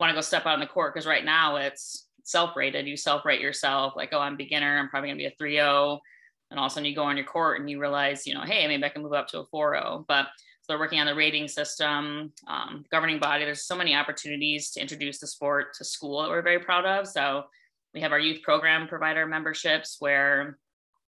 want 0.00 0.10
to 0.10 0.14
go 0.14 0.20
step 0.20 0.46
out 0.46 0.54
on 0.54 0.60
the 0.60 0.66
court. 0.66 0.94
Because 0.94 1.06
right 1.06 1.24
now 1.24 1.56
it's 1.56 2.06
self-rated. 2.24 2.86
You 2.86 2.96
self-rate 2.96 3.40
yourself, 3.40 3.94
like, 3.96 4.10
oh, 4.12 4.20
I'm 4.20 4.36
beginner. 4.36 4.78
I'm 4.78 4.88
probably 4.88 5.08
gonna 5.08 5.18
be 5.18 5.26
a 5.26 5.30
3-0. 5.42 5.98
And 6.50 6.58
all 6.58 6.66
of 6.66 6.72
a 6.72 6.74
sudden 6.74 6.88
you 6.88 6.94
go 6.94 7.04
on 7.04 7.16
your 7.16 7.26
court 7.26 7.60
and 7.60 7.68
you 7.68 7.80
realize, 7.80 8.26
you 8.26 8.34
know, 8.34 8.42
hey, 8.42 8.66
maybe 8.66 8.84
I 8.84 8.88
can 8.88 9.02
move 9.02 9.12
up 9.12 9.28
to 9.28 9.40
a 9.40 9.46
4-0. 9.46 10.06
But 10.06 10.26
so 10.62 10.72
they're 10.72 10.78
working 10.78 11.00
on 11.00 11.06
the 11.06 11.14
rating 11.14 11.48
system, 11.48 12.32
um, 12.46 12.84
governing 12.90 13.18
body. 13.18 13.44
There's 13.44 13.64
so 13.64 13.76
many 13.76 13.94
opportunities 13.94 14.70
to 14.72 14.80
introduce 14.80 15.18
the 15.18 15.26
sport 15.26 15.74
to 15.74 15.84
school 15.84 16.22
that 16.22 16.28
we're 16.28 16.42
very 16.42 16.60
proud 16.60 16.84
of. 16.84 17.06
So 17.08 17.44
we 17.94 18.00
have 18.00 18.12
our 18.12 18.18
youth 18.18 18.42
program 18.42 18.86
provider 18.86 19.26
memberships 19.26 19.96
where 19.98 20.58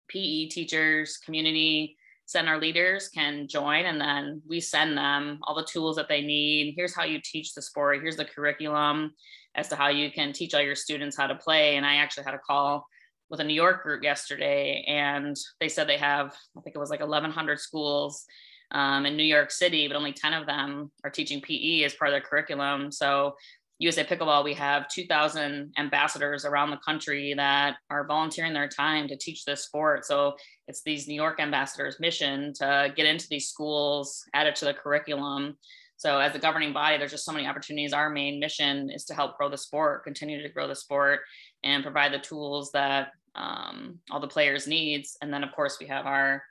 PE 0.08 0.48
teachers, 0.48 1.17
community 1.17 1.98
center 2.29 2.59
leaders 2.59 3.09
can 3.09 3.48
join 3.48 3.86
and 3.86 4.00
then 4.00 4.39
we 4.48 4.59
send 4.59 4.95
them 4.95 5.39
all 5.41 5.55
the 5.55 5.65
tools 5.65 5.95
that 5.95 6.07
they 6.07 6.21
need. 6.21 6.75
Here's 6.75 6.95
how 6.95 7.03
you 7.03 7.19
teach 7.24 7.55
the 7.55 7.62
sport. 7.63 8.03
Here's 8.03 8.17
the 8.17 8.25
curriculum 8.25 9.15
as 9.55 9.67
to 9.69 9.75
how 9.75 9.88
you 9.88 10.12
can 10.12 10.31
teach 10.31 10.53
all 10.53 10.62
your 10.62 10.75
students 10.75 11.17
how 11.17 11.25
to 11.25 11.33
play. 11.33 11.75
And 11.75 11.88
I 11.88 11.95
actually 11.95 12.25
had 12.25 12.36
a 12.36 12.39
call 12.39 12.86
with 13.31 13.39
a 13.39 13.43
New 13.43 13.55
York 13.55 13.81
group 13.81 14.03
yesterday 14.03 14.86
and 14.88 15.36
they 15.59 15.69
said 15.69 15.89
they 15.89 15.98
have, 15.98 16.36
I 16.55 16.62
think 16.62 16.75
it 16.75 16.79
was 16.79 16.91
like 16.91 17.00
1,100 17.00 17.59
schools 17.59 18.27
um, 18.69 19.07
in 19.07 19.17
New 19.17 19.24
York 19.24 19.50
City, 19.50 19.88
but 19.88 19.98
only 19.98 20.13
10 20.13 20.33
of 20.33 20.45
them 20.45 20.91
are 21.03 21.09
teaching 21.09 21.41
PE 21.41 21.81
as 21.81 21.95
part 21.95 22.09
of 22.09 22.13
their 22.13 22.21
curriculum. 22.21 22.91
So 22.91 23.38
USA 23.79 24.03
Pickleball, 24.03 24.43
we 24.43 24.53
have 24.53 24.89
2,000 24.89 25.74
ambassadors 25.77 26.43
around 26.43 26.69
the 26.69 26.77
country 26.77 27.33
that 27.36 27.77
are 27.89 28.05
volunteering 28.05 28.53
their 28.53 28.67
time 28.67 29.07
to 29.07 29.15
teach 29.15 29.45
this 29.45 29.63
sport. 29.63 30.05
So 30.05 30.36
it's 30.67 30.83
these 30.83 31.07
New 31.07 31.15
York 31.15 31.39
ambassadors' 31.39 31.98
mission 31.98 32.53
to 32.55 32.93
get 32.93 33.05
into 33.05 33.27
these 33.29 33.48
schools, 33.48 34.25
add 34.33 34.48
it 34.48 34.55
to 34.57 34.65
the 34.65 34.74
curriculum. 34.74 35.57
So 35.95 36.19
as 36.19 36.33
the 36.33 36.39
governing 36.39 36.74
body, 36.74 36.98
there's 36.98 37.12
just 37.12 37.25
so 37.25 37.31
many 37.31 37.48
opportunities. 37.48 37.93
Our 37.93 38.09
main 38.09 38.39
mission 38.39 38.89
is 38.89 39.05
to 39.05 39.13
help 39.13 39.38
grow 39.38 39.50
the 39.50 39.57
sport, 39.57 40.03
continue 40.03 40.43
to 40.43 40.50
grow 40.50 40.67
the 40.67 40.75
sport, 40.75 41.21
and 41.63 41.81
provide 41.81 42.12
the 42.12 42.19
tools 42.19 42.71
that 42.74 43.12
um, 43.36 44.00
all 44.12 44.19
the 44.19 44.27
players 44.27 44.67
needs. 44.67 45.17
And 45.21 45.33
then 45.33 45.43
of 45.43 45.53
course 45.53 45.77
we 45.79 45.88
have 45.88 46.05
our 46.05 46.43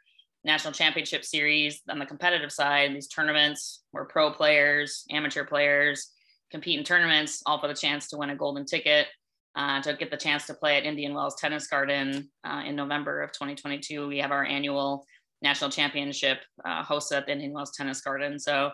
national 0.44 0.72
championship 0.72 1.26
series 1.26 1.82
on 1.90 1.98
the 1.98 2.06
competitive 2.06 2.52
side, 2.52 2.94
these 2.94 3.08
tournaments 3.08 3.82
where 3.90 4.06
pro 4.06 4.30
players, 4.30 5.04
amateur 5.10 5.44
players 5.44 6.10
compete 6.50 6.78
in 6.78 6.84
tournaments, 6.84 7.42
all 7.46 7.60
for 7.60 7.68
the 7.68 7.74
chance 7.74 8.08
to 8.08 8.16
win 8.16 8.30
a 8.30 8.36
golden 8.36 8.64
ticket. 8.64 9.06
Uh, 9.56 9.82
to 9.82 9.94
get 9.94 10.08
the 10.08 10.16
chance 10.16 10.46
to 10.46 10.54
play 10.54 10.76
at 10.76 10.84
Indian 10.84 11.14
Wells 11.14 11.34
Tennis 11.34 11.66
Garden 11.66 12.30
uh, 12.44 12.62
in 12.64 12.76
November 12.76 13.22
of 13.22 13.32
2022. 13.32 14.06
We 14.06 14.18
have 14.18 14.30
our 14.30 14.44
annual 14.44 15.04
national 15.42 15.70
championship 15.70 16.38
uh, 16.64 16.84
hosted 16.84 17.22
at 17.22 17.28
Indian 17.28 17.52
Wells 17.52 17.72
Tennis 17.76 18.00
Garden. 18.00 18.38
So 18.38 18.70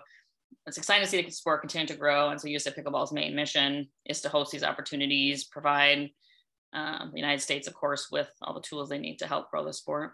it's 0.67 0.77
exciting 0.77 1.05
to 1.05 1.11
see 1.11 1.23
the 1.23 1.31
sport 1.31 1.63
continue 1.63 1.87
to 1.87 1.97
grow. 1.97 2.31
And 2.31 2.41
so 2.41 2.49
USA 2.49 2.71
Pickleball's 2.71 3.13
main 3.13 3.35
mission 3.35 3.89
is 4.05 4.21
to 4.23 4.29
host 4.29 4.53
these 4.53 4.65
opportunities, 4.65 5.45
provide 5.45 6.11
uh, 6.75 7.07
the 7.11 7.21
United 7.21 7.41
States, 7.41 7.69
of 7.69 7.75
course, 7.75 8.09
with 8.11 8.31
all 8.43 8.55
the 8.55 8.61
tools 8.61 8.89
they 8.89 8.99
need 8.99 9.19
to 9.19 9.27
help 9.27 9.51
grow 9.51 9.65
the 9.65 9.73
sport. 9.73 10.13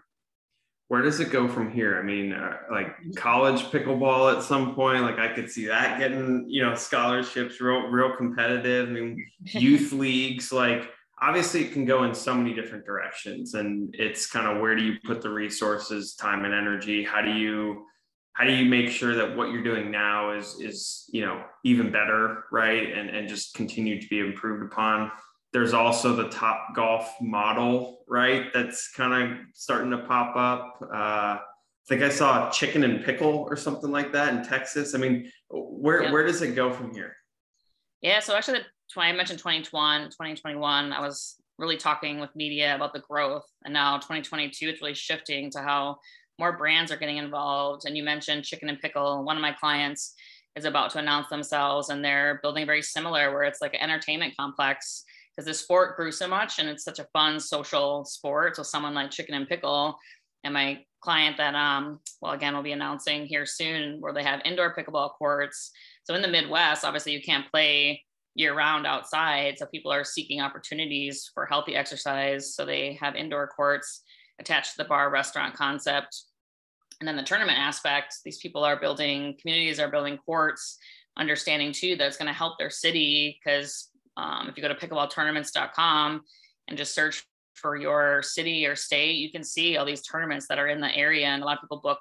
Where 0.91 1.01
does 1.01 1.21
it 1.21 1.31
go 1.31 1.47
from 1.47 1.71
here? 1.71 1.97
I 1.97 2.03
mean, 2.03 2.33
uh, 2.33 2.57
like 2.69 2.93
college 3.15 3.61
pickleball 3.71 4.35
at 4.35 4.43
some 4.43 4.75
point, 4.75 5.03
like 5.03 5.19
I 5.19 5.29
could 5.29 5.49
see 5.49 5.67
that 5.67 5.97
getting, 5.99 6.43
you 6.49 6.61
know, 6.61 6.75
scholarships, 6.75 7.61
real, 7.61 7.83
real 7.87 8.13
competitive. 8.17 8.89
I 8.89 8.91
mean, 8.91 9.25
youth 9.45 9.93
leagues, 9.93 10.51
like 10.51 10.91
obviously 11.21 11.63
it 11.63 11.71
can 11.71 11.85
go 11.85 12.03
in 12.03 12.13
so 12.13 12.35
many 12.35 12.53
different 12.53 12.85
directions 12.85 13.53
and 13.53 13.95
it's 13.97 14.27
kind 14.27 14.47
of 14.47 14.61
where 14.61 14.75
do 14.75 14.83
you 14.83 14.95
put 15.05 15.21
the 15.21 15.29
resources 15.29 16.15
time 16.15 16.43
and 16.43 16.53
energy 16.53 17.03
how 17.03 17.21
do 17.21 17.31
you 17.31 17.85
how 18.33 18.43
do 18.43 18.51
you 18.51 18.65
make 18.65 18.89
sure 18.89 19.15
that 19.15 19.37
what 19.37 19.51
you're 19.51 19.63
doing 19.63 19.91
now 19.91 20.31
is 20.31 20.59
is 20.59 21.07
you 21.13 21.23
know 21.23 21.43
even 21.63 21.91
better 21.91 22.45
right 22.51 22.91
and 22.91 23.09
and 23.09 23.29
just 23.29 23.53
continue 23.53 24.01
to 24.01 24.07
be 24.07 24.19
improved 24.19 24.63
upon 24.63 25.11
there's 25.53 25.73
also 25.73 26.15
the 26.15 26.29
Topgolf 26.29 27.07
model 27.21 28.03
right 28.07 28.45
that's 28.53 28.91
kind 28.91 29.13
of 29.13 29.37
starting 29.53 29.91
to 29.91 29.99
pop 29.99 30.35
up 30.35 30.81
uh, 30.93 31.39
I 31.85 31.87
think 31.87 32.03
I 32.03 32.09
saw 32.09 32.49
chicken 32.49 32.83
and 32.83 33.03
pickle 33.03 33.45
or 33.49 33.55
something 33.55 33.91
like 33.91 34.11
that 34.13 34.33
in 34.33 34.43
Texas. 34.43 34.93
I 34.93 34.99
mean, 34.99 35.31
where 35.49 36.03
yeah. 36.03 36.11
where 36.11 36.25
does 36.25 36.41
it 36.41 36.55
go 36.55 36.71
from 36.71 36.93
here? 36.93 37.15
Yeah, 38.01 38.19
so 38.19 38.35
actually, 38.35 38.59
I 38.95 39.11
mentioned 39.11 39.39
2021, 39.39 40.05
2021. 40.05 40.93
I 40.93 40.99
was 41.01 41.35
really 41.57 41.77
talking 41.77 42.19
with 42.19 42.35
media 42.35 42.75
about 42.75 42.93
the 42.93 42.99
growth, 42.99 43.45
and 43.63 43.73
now 43.73 43.97
2022, 43.97 44.69
it's 44.69 44.81
really 44.81 44.93
shifting 44.93 45.49
to 45.51 45.59
how 45.59 45.97
more 46.39 46.57
brands 46.57 46.91
are 46.91 46.97
getting 46.97 47.17
involved. 47.17 47.85
And 47.85 47.97
you 47.97 48.03
mentioned 48.03 48.43
Chicken 48.43 48.69
and 48.69 48.79
Pickle. 48.79 49.23
One 49.23 49.35
of 49.35 49.41
my 49.41 49.51
clients 49.51 50.13
is 50.55 50.65
about 50.65 50.91
to 50.91 50.99
announce 50.99 51.29
themselves, 51.29 51.89
and 51.89 52.05
they're 52.05 52.39
building 52.41 52.65
very 52.65 52.81
similar, 52.81 53.31
where 53.31 53.43
it's 53.43 53.61
like 53.61 53.73
an 53.73 53.81
entertainment 53.81 54.35
complex 54.37 55.03
because 55.41 55.57
the 55.57 55.63
sport 55.63 55.95
grew 55.95 56.11
so 56.11 56.27
much, 56.27 56.59
and 56.59 56.69
it's 56.69 56.83
such 56.83 56.99
a 56.99 57.07
fun 57.13 57.39
social 57.39 58.05
sport. 58.05 58.55
So 58.55 58.63
someone 58.63 58.93
like 58.93 59.09
Chicken 59.09 59.33
and 59.33 59.47
Pickle, 59.47 59.97
and 60.43 60.53
my 60.53 60.83
client 61.01 61.35
that 61.37 61.55
um 61.55 61.99
well 62.21 62.33
again 62.33 62.53
we'll 62.53 62.61
be 62.61 62.73
announcing 62.73 63.25
here 63.25 63.43
soon 63.43 63.99
where 64.01 64.13
they 64.13 64.23
have 64.23 64.39
indoor 64.45 64.75
pickleball 64.75 65.11
courts. 65.17 65.71
So 66.03 66.13
in 66.13 66.21
the 66.21 66.27
midwest 66.27 66.85
obviously 66.85 67.11
you 67.11 67.21
can't 67.23 67.49
play 67.49 68.03
year 68.35 68.55
round 68.55 68.85
outside. 68.85 69.57
So 69.57 69.65
people 69.65 69.91
are 69.91 70.03
seeking 70.03 70.41
opportunities 70.41 71.31
for 71.33 71.47
healthy 71.47 71.75
exercise. 71.75 72.55
So 72.55 72.65
they 72.65 72.99
have 73.01 73.15
indoor 73.15 73.47
courts 73.47 74.03
attached 74.39 74.73
to 74.73 74.77
the 74.77 74.89
bar 74.89 75.09
restaurant 75.09 75.55
concept. 75.55 76.23
And 76.99 77.07
then 77.07 77.17
the 77.17 77.23
tournament 77.23 77.57
aspect 77.57 78.17
these 78.23 78.37
people 78.37 78.63
are 78.63 78.79
building 78.79 79.37
communities 79.41 79.79
are 79.79 79.89
building 79.89 80.19
courts 80.23 80.77
understanding 81.17 81.71
too 81.71 81.95
that 81.95 82.07
it's 82.07 82.17
going 82.17 82.27
to 82.27 82.33
help 82.33 82.59
their 82.59 82.69
city 82.69 83.39
because 83.43 83.90
um, 84.21 84.47
if 84.47 84.57
you 84.57 84.63
go 84.63 84.69
to 84.69 84.75
pickleballtournaments.com 84.75 86.21
and 86.67 86.77
just 86.77 86.93
search 86.93 87.25
for 87.55 87.75
your 87.75 88.21
city 88.21 88.65
or 88.65 88.75
state 88.75 89.15
you 89.17 89.31
can 89.31 89.43
see 89.43 89.77
all 89.77 89.85
these 89.85 90.01
tournaments 90.01 90.47
that 90.47 90.59
are 90.59 90.67
in 90.67 90.79
the 90.79 90.95
area 90.95 91.27
and 91.27 91.43
a 91.43 91.45
lot 91.45 91.57
of 91.57 91.61
people 91.61 91.81
book 91.81 91.99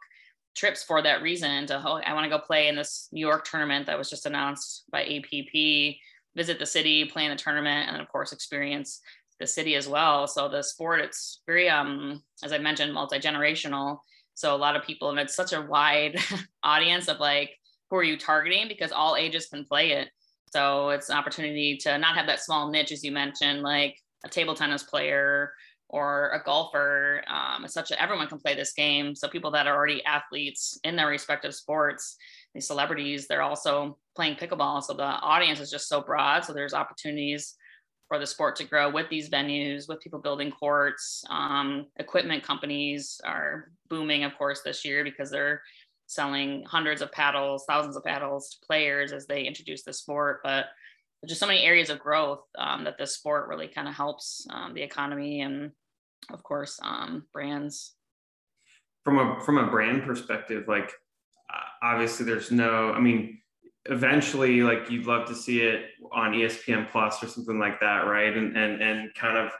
trips 0.54 0.82
for 0.82 1.02
that 1.02 1.22
reason 1.22 1.66
to 1.66 1.82
oh, 1.86 2.00
i 2.06 2.14
want 2.14 2.24
to 2.24 2.30
go 2.30 2.38
play 2.38 2.68
in 2.68 2.76
this 2.76 3.08
new 3.12 3.26
york 3.26 3.44
tournament 3.44 3.86
that 3.86 3.98
was 3.98 4.10
just 4.10 4.26
announced 4.26 4.84
by 4.90 5.02
app 5.02 5.94
visit 6.36 6.58
the 6.58 6.66
city 6.66 7.04
play 7.04 7.24
in 7.24 7.30
the 7.30 7.36
tournament 7.36 7.88
and 7.88 8.00
of 8.00 8.08
course 8.08 8.32
experience 8.32 9.00
the 9.40 9.46
city 9.46 9.74
as 9.74 9.88
well 9.88 10.26
so 10.26 10.48
the 10.48 10.62
sport 10.62 11.00
it's 11.00 11.40
very 11.46 11.68
um 11.68 12.22
as 12.44 12.52
i 12.52 12.58
mentioned 12.58 12.92
multi-generational 12.92 13.98
so 14.40 14.54
a 14.54 14.56
lot 14.56 14.74
of 14.74 14.84
people, 14.84 15.10
and 15.10 15.20
it's 15.20 15.36
such 15.36 15.52
a 15.52 15.60
wide 15.60 16.16
audience 16.62 17.08
of 17.08 17.20
like, 17.20 17.50
who 17.90 17.96
are 17.96 18.02
you 18.02 18.16
targeting? 18.16 18.68
Because 18.68 18.90
all 18.90 19.14
ages 19.14 19.48
can 19.48 19.66
play 19.66 19.92
it. 19.92 20.08
So 20.50 20.90
it's 20.90 21.09
an 21.09 21.16
opportunity 21.16 21.76
to 21.83 21.99
not 21.99 22.16
have 22.16 22.26
that 22.26 22.40
small 22.40 22.71
niche, 22.71 22.92
as 22.92 23.04
you 23.04 23.12
mentioned, 23.12 23.62
like 23.62 23.97
a 24.25 24.28
table 24.28 24.54
tennis 24.54 24.83
player 24.83 25.52
or 25.88 26.30
a 26.30 26.42
golfer. 26.45 27.23
Um, 27.28 27.64
it's 27.64 27.75
such 27.75 27.90
a, 27.90 28.00
everyone 28.00 28.28
can 28.28 28.38
play 28.38 28.54
this 28.54 28.73
game. 28.73 29.14
So 29.14 29.28
people 29.28 29.50
that 29.52 29.66
are 29.66 29.76
already 29.76 30.04
athletes 30.04 30.78
in 30.85 30.97
their 30.97 31.09
respective 31.09 31.54
sports, 31.54 32.16
these 32.54 32.66
celebrities, 32.66 33.26
they're 33.26 33.42
also 33.42 33.99
playing 34.16 34.37
pickleball. 34.37 34.83
So 34.83 34.95
the 34.95 35.02
audience 35.02 35.61
is 35.61 35.71
just 35.71 35.88
so 35.88 36.00
broad. 36.00 36.45
So 36.45 36.52
there's 36.52 36.75
opportunities 36.75 37.54
for 38.09 38.19
the 38.19 38.26
sport 38.26 38.57
to 38.57 38.64
grow 38.64 38.90
with 38.90 39.09
these 39.09 39.30
venues, 39.30 39.88
with 39.88 40.00
people 40.00 40.19
building 40.19 40.50
courts. 40.50 41.25
Um, 41.30 41.87
equipment 41.97 42.42
companies 42.42 43.21
are 43.25 43.71
booming, 43.88 44.25
of 44.25 44.37
course, 44.37 44.62
this 44.62 44.85
year 44.85 45.04
because 45.04 45.30
they're 45.30 45.62
selling 46.11 46.64
hundreds 46.67 47.02
of 47.02 47.12
paddles, 47.12 47.64
thousands 47.69 47.97
of 47.97 48.02
paddles 48.02 48.50
to 48.50 48.67
players 48.67 49.12
as 49.12 49.26
they 49.26 49.45
introduce 49.45 49.85
the 49.85 49.93
sport. 49.93 50.40
But 50.43 50.67
just 51.25 51.38
so 51.38 51.47
many 51.47 51.62
areas 51.62 51.88
of 51.88 52.00
growth 52.00 52.40
um, 52.59 52.83
that 52.83 52.99
this 52.99 53.14
sport 53.14 53.47
really 53.47 53.69
kind 53.69 53.87
of 53.87 53.95
helps 53.95 54.45
um, 54.50 54.75
the 54.75 54.83
economy 54.83 55.43
and, 55.43 55.71
of 56.33 56.43
course, 56.43 56.81
um, 56.83 57.26
brands. 57.33 57.95
From 59.05 59.19
a 59.19 59.40
from 59.40 59.59
a 59.59 59.71
brand 59.71 60.02
perspective, 60.02 60.64
like 60.67 60.93
uh, 61.49 61.87
obviously 61.87 62.26
there's 62.26 62.50
no, 62.50 62.93
I 62.93 62.99
mean, 62.99 63.38
eventually 63.87 64.62
like 64.62 64.90
you'd 64.90 65.07
love 65.07 65.29
to 65.29 65.35
see 65.35 65.62
it 65.62 65.87
on 66.12 66.33
espn 66.33 66.90
plus 66.90 67.23
or 67.23 67.26
something 67.26 67.59
like 67.59 67.81
that 67.81 68.07
right 68.07 68.37
and 68.37 68.55
and 68.55 68.83
and 68.83 69.14
kind 69.14 69.38
of 69.38 69.50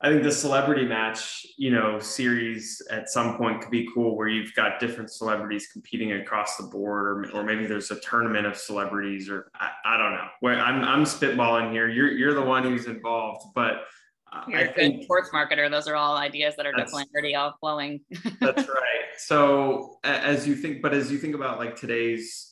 i 0.00 0.08
think 0.08 0.22
the 0.22 0.32
celebrity 0.32 0.84
match 0.84 1.46
you 1.56 1.70
know 1.70 1.98
series 1.98 2.82
at 2.90 3.08
some 3.08 3.36
point 3.36 3.60
could 3.60 3.70
be 3.70 3.88
cool 3.94 4.16
where 4.16 4.28
you've 4.28 4.54
got 4.54 4.80
different 4.80 5.10
celebrities 5.10 5.68
competing 5.72 6.12
across 6.12 6.56
the 6.56 6.64
board 6.64 7.06
or, 7.06 7.30
or 7.34 7.44
maybe 7.44 7.66
there's 7.66 7.90
a 7.90 8.00
tournament 8.00 8.46
of 8.46 8.56
celebrities 8.56 9.28
or 9.28 9.50
i, 9.54 9.70
I 9.84 9.96
don't 9.96 10.12
know 10.12 10.28
where 10.40 10.58
I'm, 10.58 10.82
I'm 10.82 11.04
spitballing 11.04 11.72
here 11.72 11.88
you're 11.88 12.10
you're 12.10 12.34
the 12.34 12.42
one 12.42 12.62
who's 12.62 12.86
involved 12.86 13.46
but 13.54 13.82
uh, 14.32 14.42
You're 14.46 14.58
I 14.58 14.62
a 14.64 14.72
think, 14.72 14.96
good 14.96 15.04
sports 15.04 15.30
marketer. 15.30 15.70
Those 15.70 15.88
are 15.88 15.96
all 15.96 16.16
ideas 16.16 16.54
that 16.56 16.66
are 16.66 16.72
definitely 16.72 17.04
already 17.14 17.34
all 17.34 17.54
flowing. 17.60 18.00
that's 18.40 18.68
right. 18.68 19.04
So 19.16 19.98
as 20.04 20.46
you 20.46 20.54
think, 20.54 20.82
but 20.82 20.92
as 20.92 21.10
you 21.10 21.18
think 21.18 21.34
about 21.34 21.58
like 21.58 21.76
today's 21.76 22.47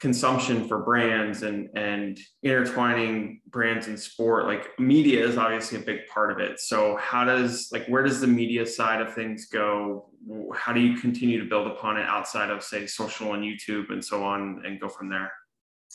consumption 0.00 0.66
for 0.66 0.78
brands 0.78 1.42
and 1.42 1.68
and 1.76 2.18
intertwining 2.42 3.40
brands 3.48 3.86
and 3.86 4.00
sport 4.00 4.46
like 4.46 4.66
media 4.78 5.22
is 5.24 5.36
obviously 5.36 5.78
a 5.78 5.82
big 5.82 6.06
part 6.12 6.32
of 6.32 6.38
it. 6.38 6.58
So 6.58 6.96
how 6.96 7.24
does 7.24 7.68
like 7.70 7.86
where 7.86 8.02
does 8.02 8.20
the 8.20 8.26
media 8.26 8.66
side 8.66 9.00
of 9.00 9.14
things 9.14 9.46
go? 9.46 10.10
How 10.54 10.72
do 10.72 10.80
you 10.80 10.96
continue 10.96 11.38
to 11.38 11.48
build 11.48 11.66
upon 11.66 11.98
it 11.98 12.06
outside 12.06 12.50
of 12.50 12.62
say 12.62 12.86
social 12.86 13.34
and 13.34 13.42
youtube 13.42 13.90
and 13.90 14.04
so 14.04 14.22
on 14.22 14.62
and 14.66 14.78
go 14.80 14.88
from 14.88 15.08
there 15.08 15.32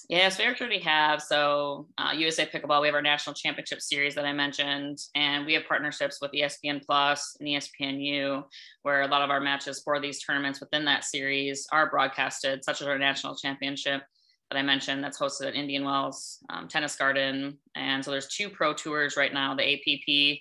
Yes, 0.08 0.38
we 0.38 0.46
actually 0.46 0.80
have. 0.80 1.22
So, 1.22 1.88
uh, 1.98 2.12
USA 2.16 2.46
Pickleball, 2.46 2.82
we 2.82 2.88
have 2.88 2.96
our 2.96 3.02
national 3.02 3.34
championship 3.34 3.82
series 3.82 4.14
that 4.16 4.26
I 4.26 4.34
mentioned, 4.34 5.00
and 5.16 5.46
we 5.46 5.54
have 5.54 5.68
partnerships 5.68 6.20
with 6.22 6.32
ESPN 6.32 6.86
Plus 6.86 7.36
and 7.40 7.50
ESPNU, 7.50 8.44
where 8.84 9.02
a 9.02 9.08
lot 9.08 9.24
of 9.24 9.32
our 9.32 9.40
matches 9.40 9.82
for 9.84 10.00
these 10.00 10.24
tournaments 10.24 10.60
within 10.60 10.86
that 10.86 11.06
series 11.06 11.66
are 11.72 11.90
broadcasted, 11.90 12.64
such 12.64 12.82
as 12.82 12.88
our 12.88 13.00
national 13.00 13.36
championship 13.36 14.04
that 14.52 14.58
I 14.58 14.62
mentioned 14.62 15.04
that's 15.04 15.20
hosted 15.20 15.48
at 15.48 15.56
Indian 15.56 15.84
Wells 15.84 16.38
um, 16.50 16.68
Tennis 16.68 16.96
Garden. 16.96 17.58
And 17.76 18.06
so 18.06 18.12
there's 18.12 18.28
two 18.28 18.50
pro 18.50 18.74
tours 18.74 19.18
right 19.18 19.34
now, 19.34 19.56
the 19.56 19.74
APP 19.74 20.40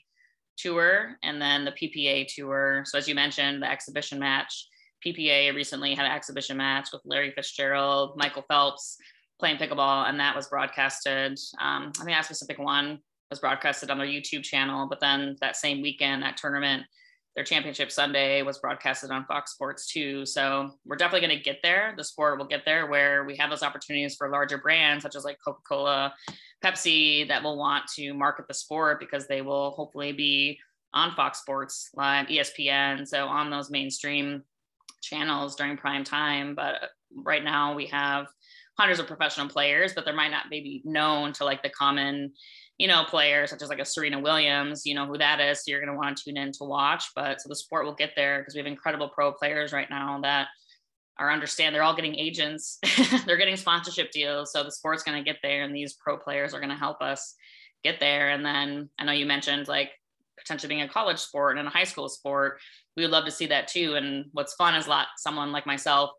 tour 0.57 1.17
and 1.23 1.41
then 1.41 1.65
the 1.65 1.73
PPA 1.73 2.27
tour. 2.29 2.83
So 2.87 2.99
as 2.99 3.09
you 3.09 3.15
mentioned, 3.15 3.63
the 3.63 3.71
exhibition 3.71 4.19
match. 4.19 4.69
PPA 5.05 5.55
recently 5.55 5.95
had 5.95 6.07
an 6.07 6.13
exhibition 6.13 6.57
match 6.57 6.89
with 6.93 7.03
Larry 7.05 7.31
Fitzgerald, 7.33 8.17
Michael 8.17 8.45
Phelps, 8.49 8.97
playing 9.39 9.57
pickleball, 9.57 10.09
and 10.09 10.19
that 10.21 10.37
was 10.37 10.49
broadcasted. 10.49 11.39
Um, 11.61 11.93
I 12.01 12.05
think 12.05 12.17
that 12.17 12.25
specific 12.25 12.59
one 12.59 13.01
was 13.31 13.41
broadcasted 13.41 13.91
on 13.91 13.99
their 13.99 14.07
YouTube 14.07 14.43
channel, 14.43 14.87
but 14.89 15.01
then 15.01 15.37
that 15.41 15.57
same 15.57 15.83
weekend, 15.83 16.23
that 16.23 16.37
tournament, 16.37 16.85
their 17.35 17.45
championship 17.45 17.91
Sunday 17.91 18.43
was 18.43 18.59
broadcasted 18.59 19.11
on 19.11 19.25
Fox 19.27 19.53
Sports 19.53 19.89
too. 19.89 20.25
So 20.25 20.71
we're 20.87 20.97
definitely 20.97 21.27
going 21.27 21.39
to 21.39 21.45
get 21.45 21.59
there. 21.63 21.95
The 21.97 22.05
sport 22.05 22.39
will 22.39 22.47
get 22.47 22.65
there 22.65 22.87
where 22.87 23.25
we 23.25 23.37
have 23.37 23.51
those 23.51 23.65
opportunities 23.65 24.15
for 24.15 24.31
larger 24.31 24.59
brands 24.59 25.03
such 25.03 25.17
as 25.17 25.25
like 25.25 25.39
Coca 25.45 25.61
Cola, 25.69 26.15
Pepsi 26.65 27.27
that 27.27 27.43
will 27.43 27.59
want 27.59 27.87
to 27.97 28.15
market 28.15 28.47
the 28.47 28.55
sport 28.55 29.01
because 29.01 29.27
they 29.27 29.43
will 29.43 29.73
hopefully 29.73 30.13
be 30.13 30.59
on 30.93 31.17
Fox 31.17 31.41
Sports 31.41 31.91
Live, 31.95 32.29
ESPN, 32.29 33.07
so 33.07 33.27
on 33.27 33.51
those 33.51 33.69
mainstream 33.69 34.45
channels 35.03 35.57
during 35.57 35.77
prime 35.77 36.05
time. 36.05 36.55
But 36.55 36.91
right 37.17 37.43
now 37.43 37.75
we 37.75 37.87
have 37.87 38.29
hundreds 38.79 39.01
of 39.01 39.07
professional 39.07 39.49
players, 39.49 39.93
but 39.95 40.05
there 40.05 40.15
might 40.15 40.31
not 40.31 40.51
be 40.51 40.83
known 40.85 41.33
to 41.35 41.45
like 41.45 41.63
the 41.63 41.71
common, 41.71 42.33
you 42.79 42.89
know, 42.89 43.05
players 43.05 43.51
such 43.51 43.63
as 43.63 43.69
like 43.69 43.79
a 43.79 43.85
Serena 43.85 44.19
Williams, 44.19 44.85
you 44.85 44.95
know 44.95 45.07
who 45.07 45.19
that 45.19 45.41
is. 45.41 45.59
So 45.59 45.71
you're 45.71 45.81
going 45.81 45.93
to 45.93 45.99
want 45.99 46.17
to 46.17 46.25
tune 46.25 46.37
in 46.37 46.53
to 46.53 46.65
watch. 46.65 47.05
But 47.15 47.41
so 47.41 47.49
the 47.49 47.57
sport 47.57 47.85
will 47.85 47.95
get 47.95 48.13
there 48.17 48.41
because 48.41 48.55
we 48.55 48.59
have 48.59 48.67
incredible 48.67 49.09
pro 49.09 49.33
players 49.33 49.73
right 49.73 49.89
now 49.89 50.21
that 50.23 50.49
are 51.17 51.31
understand 51.31 51.75
they're 51.75 51.85
all 51.85 51.95
getting 51.95 52.17
agents, 52.17 52.79
they're 53.27 53.37
getting 53.37 53.57
sponsorship 53.57 54.11
deals. 54.11 54.53
So 54.53 54.65
the 54.65 54.73
sport's 54.73 55.05
going 55.05 55.23
to 55.23 55.29
get 55.29 55.39
there, 55.43 55.63
and 55.63 55.75
these 55.75 55.95
pro 55.95 56.17
players 56.17 56.55
are 56.55 56.61
going 56.61 56.71
to 56.71 56.77
help 56.77 57.01
us 57.01 57.37
get 57.85 58.01
there. 58.01 58.31
And 58.31 58.45
then 58.45 58.89
I 58.99 59.05
know 59.05 59.13
you 59.13 59.27
mentioned 59.27 59.69
like 59.69 59.91
potentially 60.39 60.69
being 60.69 60.83
a 60.83 60.89
college 60.89 61.19
sport 61.19 61.59
and 61.59 61.69
a 61.69 61.71
high 61.71 61.85
school 61.85 62.09
sport. 62.09 62.61
We 62.97 63.05
would 63.05 63.13
love 63.13 63.25
to 63.27 63.31
see 63.31 63.47
that 63.47 63.69
too. 63.69 63.95
And 63.95 64.27
what's 64.33 64.55
fun 64.55 64.75
is 64.75 64.89
lot 64.89 65.07
someone 65.17 65.53
like 65.53 65.67
myself, 65.67 66.11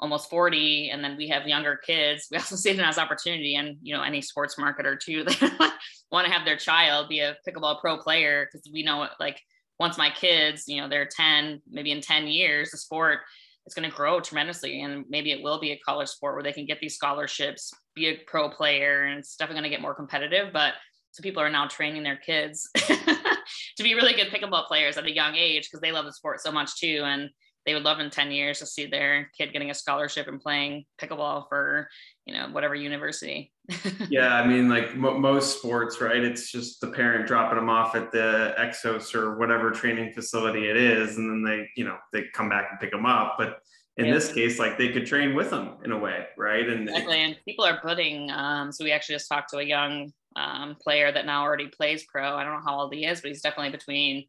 almost 0.00 0.28
40, 0.30 0.90
and 0.90 1.02
then 1.02 1.16
we 1.16 1.28
have 1.28 1.46
younger 1.46 1.76
kids. 1.76 2.28
We 2.30 2.36
also 2.38 2.56
see 2.56 2.70
it 2.70 2.78
as 2.78 2.98
opportunity 2.98 3.56
and 3.56 3.76
you 3.82 3.94
know, 3.94 4.02
any 4.02 4.20
sports 4.20 4.56
marketer 4.58 4.98
too, 4.98 5.24
that 5.28 5.74
want 6.10 6.26
to 6.26 6.32
have 6.32 6.44
their 6.44 6.56
child 6.56 7.08
be 7.08 7.20
a 7.20 7.36
pickleball 7.46 7.80
pro 7.80 7.98
player 7.98 8.46
because 8.46 8.68
we 8.72 8.82
know 8.82 9.08
like 9.18 9.40
once 9.80 9.98
my 9.98 10.10
kids, 10.10 10.64
you 10.68 10.80
know, 10.80 10.88
they're 10.88 11.08
10, 11.08 11.60
maybe 11.70 11.90
in 11.90 12.00
10 12.00 12.28
years, 12.28 12.70
the 12.70 12.78
sport 12.78 13.20
is 13.66 13.74
going 13.74 13.88
to 13.88 13.94
grow 13.94 14.20
tremendously. 14.20 14.82
And 14.82 15.04
maybe 15.08 15.32
it 15.32 15.42
will 15.42 15.58
be 15.58 15.72
a 15.72 15.78
college 15.78 16.08
sport 16.08 16.34
where 16.34 16.42
they 16.42 16.52
can 16.52 16.66
get 16.66 16.80
these 16.80 16.94
scholarships, 16.94 17.72
be 17.94 18.06
a 18.06 18.16
pro 18.26 18.48
player, 18.48 19.04
and 19.04 19.18
it's 19.18 19.36
definitely 19.36 19.62
going 19.62 19.70
to 19.70 19.76
get 19.76 19.82
more 19.82 19.94
competitive. 19.94 20.52
But 20.52 20.74
so 21.10 21.22
people 21.22 21.42
are 21.42 21.50
now 21.50 21.66
training 21.66 22.02
their 22.02 22.16
kids 22.16 22.68
to 22.76 23.82
be 23.82 23.94
really 23.94 24.14
good 24.14 24.28
pickleball 24.28 24.66
players 24.66 24.96
at 24.96 25.06
a 25.06 25.14
young 25.14 25.34
age 25.34 25.68
because 25.68 25.80
they 25.80 25.92
love 25.92 26.04
the 26.04 26.12
sport 26.12 26.40
so 26.40 26.52
much 26.52 26.76
too. 26.76 27.02
And 27.04 27.30
they 27.66 27.74
would 27.74 27.82
love 27.82 28.00
in 28.00 28.10
10 28.10 28.30
years 28.30 28.58
to 28.58 28.66
see 28.66 28.86
their 28.86 29.30
kid 29.36 29.52
getting 29.52 29.70
a 29.70 29.74
scholarship 29.74 30.28
and 30.28 30.40
playing 30.40 30.84
pickleball 31.00 31.48
for, 31.48 31.88
you 32.26 32.34
know, 32.34 32.48
whatever 32.48 32.74
university. 32.74 33.52
yeah. 34.08 34.34
I 34.34 34.46
mean, 34.46 34.68
like 34.68 34.94
most 34.96 35.58
sports, 35.58 36.00
right? 36.00 36.22
It's 36.22 36.50
just 36.50 36.80
the 36.80 36.88
parent 36.88 37.26
dropping 37.26 37.56
them 37.56 37.70
off 37.70 37.94
at 37.94 38.12
the 38.12 38.54
Exos 38.58 39.14
or 39.14 39.38
whatever 39.38 39.70
training 39.70 40.12
facility 40.12 40.68
it 40.68 40.76
is. 40.76 41.16
And 41.16 41.30
then 41.30 41.42
they, 41.42 41.68
you 41.76 41.84
know, 41.84 41.96
they 42.12 42.24
come 42.34 42.48
back 42.48 42.68
and 42.70 42.78
pick 42.78 42.90
them 42.90 43.06
up. 43.06 43.36
But 43.38 43.58
in 43.96 44.06
yeah. 44.06 44.14
this 44.14 44.32
case, 44.32 44.58
like 44.58 44.76
they 44.76 44.88
could 44.88 45.06
train 45.06 45.34
with 45.34 45.50
them 45.50 45.78
in 45.84 45.92
a 45.92 45.98
way, 45.98 46.26
right? 46.36 46.68
And 46.68 46.88
exactly. 46.88 47.18
And 47.18 47.36
people 47.46 47.64
are 47.64 47.80
putting, 47.80 48.30
um, 48.30 48.72
so 48.72 48.84
we 48.84 48.92
actually 48.92 49.14
just 49.14 49.28
talked 49.28 49.50
to 49.50 49.58
a 49.58 49.62
young 49.62 50.12
um, 50.36 50.76
player 50.80 51.12
that 51.12 51.26
now 51.26 51.42
already 51.42 51.68
plays 51.68 52.04
pro. 52.04 52.34
I 52.34 52.44
don't 52.44 52.54
know 52.54 52.62
how 52.64 52.80
old 52.80 52.94
he 52.94 53.06
is, 53.06 53.20
but 53.20 53.28
he's 53.28 53.40
definitely 53.40 53.70
between 53.70 54.24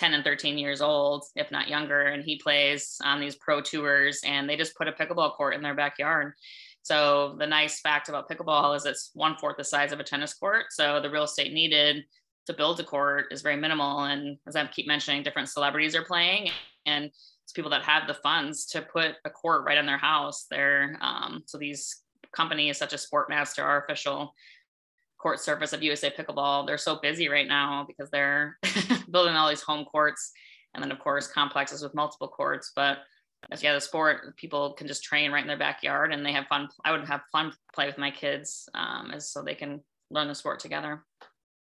10 0.00 0.14
and 0.14 0.24
13 0.24 0.56
years 0.56 0.80
old, 0.80 1.24
if 1.36 1.50
not 1.50 1.68
younger. 1.68 2.06
And 2.06 2.24
he 2.24 2.38
plays 2.38 2.96
on 3.04 3.20
these 3.20 3.36
pro 3.36 3.60
tours 3.60 4.20
and 4.24 4.48
they 4.48 4.56
just 4.56 4.74
put 4.74 4.88
a 4.88 4.92
pickleball 4.92 5.36
court 5.36 5.54
in 5.54 5.60
their 5.60 5.74
backyard. 5.74 6.32
So 6.82 7.36
the 7.38 7.46
nice 7.46 7.80
fact 7.80 8.08
about 8.08 8.28
pickleball 8.28 8.74
is 8.74 8.86
it's 8.86 9.10
one 9.12 9.36
fourth 9.36 9.58
the 9.58 9.64
size 9.64 9.92
of 9.92 10.00
a 10.00 10.04
tennis 10.04 10.32
court. 10.32 10.66
So 10.70 11.00
the 11.00 11.10
real 11.10 11.24
estate 11.24 11.52
needed 11.52 12.04
to 12.46 12.54
build 12.54 12.80
a 12.80 12.84
court 12.84 13.26
is 13.30 13.42
very 13.42 13.56
minimal. 13.56 14.04
And 14.04 14.38
as 14.46 14.56
I 14.56 14.66
keep 14.68 14.86
mentioning, 14.86 15.22
different 15.22 15.50
celebrities 15.50 15.94
are 15.94 16.04
playing 16.04 16.50
and 16.86 17.04
it's 17.04 17.52
people 17.52 17.70
that 17.72 17.82
have 17.82 18.06
the 18.06 18.14
funds 18.14 18.64
to 18.68 18.80
put 18.80 19.16
a 19.26 19.30
court 19.30 19.66
right 19.66 19.76
on 19.76 19.84
their 19.84 19.98
house. 19.98 20.46
There, 20.50 20.96
um, 21.02 21.42
so 21.44 21.58
these 21.58 22.00
companies 22.32 22.78
such 22.78 22.94
as 22.94 23.06
Sportmaster, 23.06 23.62
our 23.62 23.84
official 23.84 24.32
court 25.20 25.40
surface 25.40 25.72
of 25.72 25.82
USA 25.82 26.10
Pickleball. 26.10 26.66
They're 26.66 26.78
so 26.78 26.98
busy 27.00 27.28
right 27.28 27.46
now 27.46 27.84
because 27.86 28.10
they're 28.10 28.56
building 29.10 29.34
all 29.34 29.48
these 29.48 29.62
home 29.62 29.84
courts 29.84 30.32
and 30.74 30.82
then 30.82 30.92
of 30.92 30.98
course 30.98 31.26
complexes 31.26 31.82
with 31.82 31.94
multiple 31.94 32.28
courts. 32.28 32.72
But 32.74 32.98
as 33.50 33.62
yeah, 33.62 33.74
the 33.74 33.80
sport 33.80 34.36
people 34.36 34.72
can 34.74 34.86
just 34.86 35.02
train 35.02 35.32
right 35.32 35.42
in 35.42 35.48
their 35.48 35.58
backyard 35.58 36.12
and 36.12 36.24
they 36.24 36.32
have 36.32 36.46
fun. 36.46 36.68
I 36.84 36.92
would 36.92 37.06
have 37.06 37.22
fun 37.32 37.52
play 37.74 37.86
with 37.86 37.98
my 37.98 38.10
kids 38.10 38.68
um, 38.74 39.12
so 39.18 39.42
they 39.42 39.54
can 39.54 39.80
learn 40.10 40.28
the 40.28 40.34
sport 40.34 40.60
together. 40.60 41.04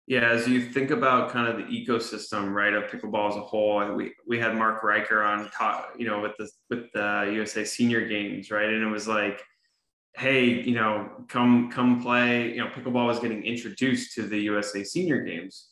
Yeah, 0.07 0.31
as 0.31 0.47
you 0.47 0.71
think 0.71 0.93
about 0.93 1.33
kind 1.33 1.49
of 1.49 1.57
the 1.57 1.65
ecosystem, 1.65 2.55
right, 2.55 2.73
of 2.73 2.85
pickleball 2.85 3.31
as 3.31 3.37
a 3.37 3.41
whole, 3.41 3.93
we 3.93 4.15
we 4.25 4.39
had 4.39 4.55
Mark 4.55 4.85
Riker 4.85 5.21
on, 5.23 5.51
talk, 5.51 5.95
you 5.99 6.07
know, 6.07 6.21
with 6.21 6.33
the 6.39 6.49
with 6.71 6.93
the 6.93 7.29
USA 7.35 7.65
Senior 7.65 8.07
Games, 8.07 8.53
right, 8.53 8.69
and 8.69 8.85
it 8.85 8.87
was 8.87 9.09
like 9.09 9.43
hey, 10.17 10.63
you 10.63 10.75
know, 10.75 11.11
come 11.29 11.71
come 11.71 12.03
play. 12.03 12.53
You 12.53 12.65
know, 12.65 12.69
pickleball 12.69 13.07
was 13.07 13.19
getting 13.19 13.43
introduced 13.45 14.15
to 14.15 14.23
the 14.23 14.39
USA 14.41 14.83
Senior 14.83 15.23
Games. 15.23 15.69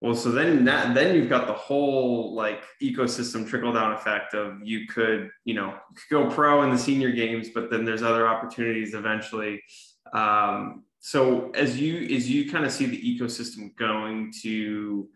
Well, 0.00 0.14
so 0.14 0.32
then 0.32 0.64
that 0.64 0.94
then 0.94 1.14
you've 1.14 1.28
got 1.28 1.46
the 1.46 1.52
whole 1.52 2.34
like 2.34 2.64
ecosystem 2.82 3.46
trickle 3.46 3.72
down 3.72 3.92
effect 3.92 4.34
of 4.34 4.58
you 4.62 4.86
could 4.86 5.30
you 5.44 5.54
know 5.54 5.76
go 6.10 6.28
pro 6.28 6.62
in 6.62 6.70
the 6.70 6.78
senior 6.78 7.12
games, 7.12 7.50
but 7.54 7.70
then 7.70 7.84
there's 7.84 8.02
other 8.02 8.26
opportunities 8.26 8.94
eventually. 8.94 9.62
Um, 10.12 10.84
so 10.98 11.50
as 11.50 11.80
you 11.80 12.16
as 12.16 12.30
you 12.30 12.50
kind 12.50 12.64
of 12.64 12.72
see 12.72 12.86
the 12.86 13.00
ecosystem 13.00 13.76
going 13.76 14.32
to 14.42 15.08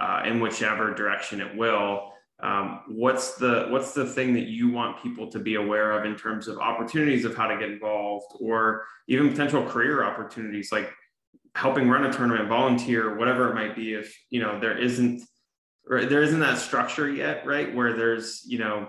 uh, 0.00 0.22
in 0.26 0.40
whichever 0.40 0.94
direction 0.94 1.40
it 1.40 1.56
will, 1.56 2.12
um, 2.42 2.82
what's 2.88 3.36
the 3.36 3.66
what's 3.70 3.92
the 3.92 4.04
thing 4.04 4.34
that 4.34 4.46
you 4.46 4.70
want 4.70 5.02
people 5.02 5.30
to 5.30 5.38
be 5.38 5.54
aware 5.54 5.92
of 5.92 6.04
in 6.04 6.16
terms 6.16 6.48
of 6.48 6.58
opportunities 6.58 7.24
of 7.24 7.34
how 7.34 7.46
to 7.46 7.58
get 7.58 7.70
involved 7.70 8.26
or 8.40 8.84
even 9.08 9.30
potential 9.30 9.64
career 9.64 10.04
opportunities 10.04 10.70
like 10.70 10.92
helping 11.54 11.88
run 11.88 12.04
a 12.04 12.12
tournament 12.12 12.46
volunteer 12.48 13.16
whatever 13.16 13.50
it 13.50 13.54
might 13.54 13.74
be 13.74 13.94
if 13.94 14.14
you 14.28 14.40
know 14.40 14.60
there 14.60 14.76
isn't 14.76 15.22
or 15.88 16.04
there 16.04 16.22
isn't 16.22 16.40
that 16.40 16.58
structure 16.58 17.08
yet 17.08 17.46
right 17.46 17.74
where 17.74 17.94
there's 17.94 18.42
you 18.46 18.58
know 18.58 18.88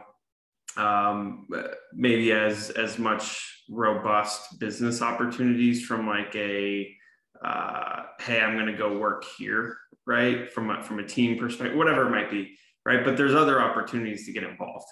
um, 0.76 1.48
maybe 1.94 2.34
as 2.34 2.70
as 2.72 3.00
much 3.00 3.64
robust 3.70 4.60
business 4.60 5.02
opportunities 5.02 5.86
from 5.86 6.06
like 6.06 6.36
a 6.36 6.94
uh, 7.46 8.04
hey 8.20 8.42
i'm 8.42 8.56
going 8.56 8.66
to 8.66 8.78
go 8.78 8.98
work 8.98 9.24
here 9.38 9.78
right 10.06 10.52
from 10.52 10.70
a, 10.70 10.84
from 10.84 11.00
a 11.00 11.08
team 11.08 11.38
perspective 11.38 11.78
whatever 11.78 12.08
it 12.08 12.12
might 12.12 12.30
be 12.30 12.58
right? 12.88 13.04
But 13.04 13.18
there's 13.18 13.36
other 13.36 13.62
opportunities 13.62 14.26
to 14.26 14.32
get 14.32 14.44
involved. 14.44 14.88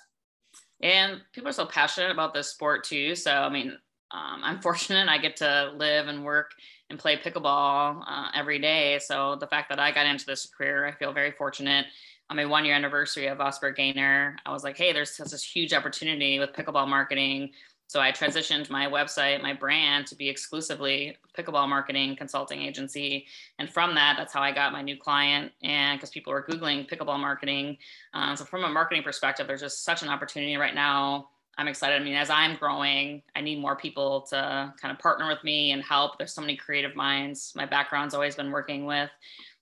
And 0.84 1.22
people 1.32 1.50
are 1.50 1.54
so 1.54 1.66
passionate 1.66 2.12
about 2.12 2.34
this 2.34 2.50
sport 2.50 2.84
too. 2.84 3.16
So, 3.16 3.32
I 3.32 3.50
mean, 3.50 3.70
um, 4.12 4.42
I'm 4.44 4.60
fortunate 4.62 5.08
I 5.08 5.18
get 5.18 5.38
to 5.38 5.72
live 5.78 6.10
and 6.10 6.24
work 6.26 6.52
and 6.90 7.00
play 7.00 7.18
pickleball 7.18 8.04
uh, 8.06 8.28
every 8.36 8.60
day. 8.60 9.00
So, 9.00 9.38
the 9.38 9.48
fact 9.48 9.70
that 9.70 9.80
I 9.80 9.92
got 9.92 10.06
into 10.06 10.26
this 10.26 10.46
career, 10.46 10.86
I 10.86 10.92
feel 10.92 11.14
very 11.14 11.32
fortunate. 11.32 11.86
On 12.30 12.36
my 12.36 12.46
one 12.46 12.66
year 12.66 12.74
anniversary 12.74 13.28
of 13.28 13.38
Osberg 13.38 13.78
Gainor, 13.78 14.36
I 14.46 14.52
was 14.52 14.64
like, 14.64 14.78
hey, 14.78 14.92
there's 14.92 15.16
this 15.16 15.44
huge 15.44 15.74
opportunity 15.74 16.40
with 16.40 16.54
pickleball 16.54 16.88
marketing 16.88 17.52
so 17.88 18.02
I 18.02 18.12
transitioned 18.12 18.70
my 18.70 18.88
website, 18.88 19.42
my 19.42 19.54
brand 19.54 20.08
to 20.08 20.16
be 20.16 20.28
exclusively 20.28 21.18
pickleball 21.38 21.70
marketing 21.70 22.16
consulting 22.16 22.62
agency. 22.62 23.28
And 23.60 23.70
from 23.70 23.94
that, 23.96 24.16
that's 24.18 24.34
how 24.34 24.42
I 24.42 24.52
got 24.52 24.74
my 24.74 24.82
new 24.82 24.98
client. 24.98 25.52
And 25.64 26.00
because 26.00 26.10
people 26.10 26.34
were 26.34 26.44
Googling 26.44 26.90
pickleball 26.90 27.20
marketing. 27.20 27.78
Um, 28.14 28.36
so 28.36 28.44
from 28.44 28.64
a 28.64 28.70
marketing 28.70 29.04
perspective, 29.04 29.46
there's 29.48 29.62
just 29.62 29.84
such 29.84 30.02
an 30.02 30.10
opportunity 30.10 30.58
right 30.58 30.74
now. 30.74 31.30
I'm 31.58 31.68
excited. 31.68 32.02
I 32.02 32.04
mean, 32.04 32.16
as 32.16 32.30
I'm 32.30 32.58
growing, 32.58 33.22
I 33.36 33.42
need 33.42 33.62
more 33.62 33.76
people 33.76 34.22
to 34.30 34.74
kind 34.82 34.92
of 34.92 35.00
partner 35.00 35.28
with 35.28 35.44
me 35.44 35.72
and 35.72 35.82
help. 35.84 36.18
There's 36.18 36.34
so 36.34 36.42
many 36.42 36.58
creative 36.58 36.96
minds. 36.96 37.54
My 37.56 37.66
background's 37.66 38.14
always 38.14 38.36
been 38.36 38.52
working 38.52 38.86
with 38.86 39.10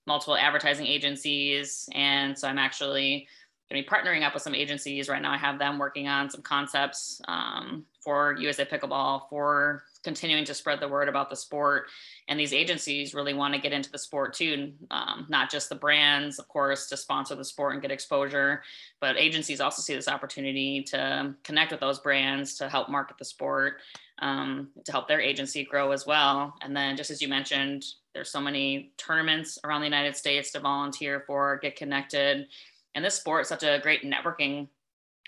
multiple 0.06 0.36
advertising 0.36 0.86
agencies. 0.86 1.88
And 1.94 2.36
so 2.36 2.48
I'm 2.48 2.58
actually 2.58 3.28
going 3.70 3.82
to 3.82 3.88
be 3.88 3.96
partnering 3.96 4.26
up 4.26 4.34
with 4.34 4.42
some 4.42 4.54
agencies 4.54 5.08
right 5.08 5.22
now. 5.22 5.32
I 5.32 5.38
have 5.38 5.58
them 5.58 5.78
working 5.78 6.08
on 6.08 6.30
some 6.30 6.42
concepts 6.42 7.20
um, 7.28 7.84
for 8.04 8.36
USA 8.38 8.64
Pickleball 8.64 9.28
for 9.28 9.82
continuing 10.04 10.44
to 10.44 10.54
spread 10.54 10.78
the 10.78 10.88
word 10.88 11.08
about 11.08 11.30
the 11.30 11.36
sport. 11.36 11.86
And 12.28 12.38
these 12.38 12.52
agencies 12.52 13.14
really 13.14 13.32
want 13.34 13.54
to 13.54 13.60
get 13.60 13.72
into 13.72 13.90
the 13.90 13.98
sport 13.98 14.34
too, 14.34 14.72
um, 14.90 15.26
not 15.28 15.50
just 15.50 15.70
the 15.70 15.74
brands, 15.74 16.38
of 16.38 16.46
course, 16.46 16.88
to 16.88 16.96
sponsor 16.96 17.34
the 17.34 17.44
sport 17.44 17.72
and 17.72 17.82
get 17.82 17.90
exposure, 17.90 18.62
but 19.00 19.16
agencies 19.16 19.60
also 19.60 19.82
see 19.82 19.94
this 19.94 20.08
opportunity 20.08 20.82
to 20.82 21.34
connect 21.42 21.72
with 21.72 21.80
those 21.80 21.98
brands 21.98 22.56
to 22.58 22.68
help 22.68 22.90
market 22.90 23.16
the 23.18 23.24
sport, 23.24 23.80
um, 24.18 24.68
to 24.84 24.92
help 24.92 25.08
their 25.08 25.20
agency 25.20 25.64
grow 25.64 25.90
as 25.90 26.06
well. 26.06 26.54
And 26.60 26.76
then, 26.76 26.96
just 26.96 27.10
as 27.10 27.22
you 27.22 27.28
mentioned, 27.28 27.84
there's 28.12 28.30
so 28.30 28.40
many 28.40 28.92
tournaments 28.98 29.58
around 29.64 29.80
the 29.80 29.86
United 29.86 30.16
States 30.16 30.52
to 30.52 30.60
volunteer 30.60 31.24
for, 31.26 31.58
get 31.62 31.74
connected 31.74 32.46
and 32.94 33.04
this 33.04 33.16
sport 33.16 33.42
is 33.42 33.48
such 33.48 33.64
a 33.64 33.80
great 33.82 34.02
networking 34.02 34.68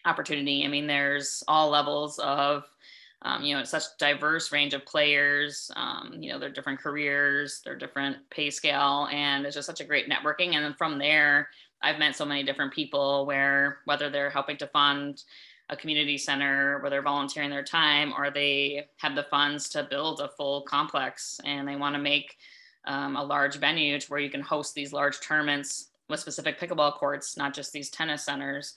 opportunity. 0.07 0.65
I 0.65 0.69
mean, 0.69 0.87
there's 0.87 1.43
all 1.49 1.69
levels 1.69 2.19
of, 2.21 2.65
um, 3.23 3.43
you 3.43 3.57
know, 3.57 3.65
such 3.65 3.85
diverse 3.99 4.53
range 4.53 4.73
of 4.73 4.87
players. 4.87 5.71
Um, 5.77 6.15
you 6.19 6.33
know, 6.33 6.39
their 6.39 6.51
different 6.51 6.81
careers, 6.81 7.61
their 7.65 7.77
different 7.77 8.17
pay 8.31 8.51
scale, 8.51 9.09
and 9.11 9.45
it's 9.45 9.55
just 9.55 9.67
such 9.67 9.81
a 9.81 9.85
great 9.85 10.09
networking. 10.09 10.55
And 10.55 10.65
then 10.65 10.75
from 10.75 10.99
there, 10.99 11.49
I've 11.83 11.99
met 11.99 12.17
so 12.17 12.25
many 12.25 12.43
different 12.43 12.73
people 12.73 13.27
where 13.27 13.79
whether 13.85 14.09
they're 14.09 14.31
helping 14.31 14.57
to 14.59 14.67
fund 14.69 15.23
a 15.69 15.77
community 15.77 16.17
center 16.17 16.79
where 16.81 16.91
they're 16.91 17.03
volunteering 17.03 17.51
their 17.51 17.65
time 17.65 18.15
or 18.17 18.31
they 18.31 18.87
have 18.99 19.17
the 19.17 19.25
funds 19.25 19.69
to 19.71 19.83
build 19.91 20.21
a 20.21 20.29
full 20.29 20.63
complex 20.63 21.41
and 21.45 21.67
they 21.67 21.77
want 21.77 21.95
to 21.95 22.01
make 22.01 22.37
um, 22.87 23.17
a 23.17 23.25
large 23.25 23.57
venue 23.57 23.99
to 23.99 24.07
where 24.07 24.21
you 24.21 24.31
can 24.31 24.41
host 24.41 24.75
these 24.75 24.93
large 24.93 25.21
tournaments 25.21 25.89
with 26.09 26.21
specific 26.21 26.61
pickleball 26.61 26.95
courts, 26.95 27.37
not 27.37 27.53
just 27.53 27.73
these 27.73 27.91
tennis 27.91 28.25
centers. 28.25 28.75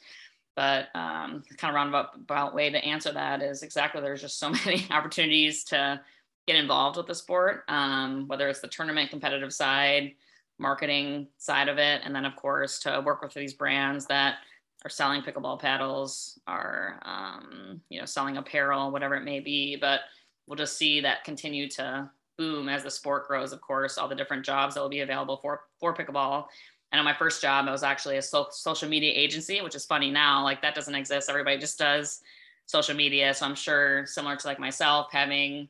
But 0.60 0.90
um, 0.94 1.42
kind 1.56 1.74
of 1.74 1.76
roundabout 1.76 2.54
way 2.54 2.70
to 2.70 2.84
answer 2.84 3.14
that 3.14 3.42
is 3.42 3.64
exactly 3.64 4.02
there's 4.02 4.20
just 4.20 4.40
so 4.40 4.50
many 4.66 4.86
opportunities 4.92 5.64
to 5.66 6.02
get 6.48 6.58
involved 6.58 6.98
with 6.98 7.08
the 7.08 7.16
sport, 7.16 7.64
um, 7.70 8.28
whether 8.28 8.50
it's 8.50 8.60
the 8.60 8.68
tournament 8.68 9.10
competitive 9.10 9.54
side, 9.54 10.16
marketing 10.58 11.28
side 11.38 11.70
of 11.70 11.78
it, 11.78 12.02
and 12.04 12.14
then 12.14 12.26
of 12.26 12.36
course 12.36 12.78
to 12.80 13.02
work 13.06 13.22
with 13.22 13.34
these 13.34 13.54
brands 13.54 14.06
that 14.08 14.40
are 14.84 14.90
selling 14.90 15.22
pickleball 15.22 15.62
paddles, 15.62 16.38
are 16.46 17.00
um, 17.04 17.80
you 17.88 17.98
know 17.98 18.06
selling 18.06 18.36
apparel, 18.36 18.92
whatever 18.92 19.16
it 19.16 19.24
may 19.24 19.40
be. 19.40 19.78
But 19.78 20.02
we'll 20.46 20.58
just 20.58 20.78
see 20.78 21.00
that 21.00 21.24
continue 21.24 21.70
to 21.70 22.12
boom 22.38 22.68
as 22.68 22.84
the 22.84 22.92
sport 22.92 23.30
grows. 23.30 23.54
Of 23.54 23.62
course, 23.62 23.98
all 23.98 24.10
the 24.10 24.16
different 24.16 24.44
jobs 24.46 24.76
that 24.76 24.82
will 24.82 24.90
be 24.90 25.00
available 25.00 25.38
for 25.38 25.62
for 25.80 25.96
pickleball. 25.96 26.48
And 26.92 27.00
on 27.00 27.06
my 27.06 27.14
first 27.14 27.42
job, 27.42 27.68
I 27.68 27.72
was 27.72 27.84
actually 27.84 28.18
a 28.18 28.22
so- 28.22 28.48
social 28.52 28.90
media 28.90 29.12
agency, 29.14 29.62
which 29.62 29.76
is 29.76 29.86
funny 29.86 30.10
now. 30.10 30.44
Like 30.44 30.62
that 30.62 30.76
doesn't 30.76 30.96
exist. 30.96 31.30
Everybody 31.30 31.58
just 31.58 31.78
does 31.78 32.22
social 32.66 32.96
media. 32.96 33.34
So 33.34 33.46
I'm 33.46 33.56
sure 33.56 34.06
similar 34.06 34.36
to 34.36 34.48
like 34.48 34.60
myself 34.60 35.08
having 35.12 35.70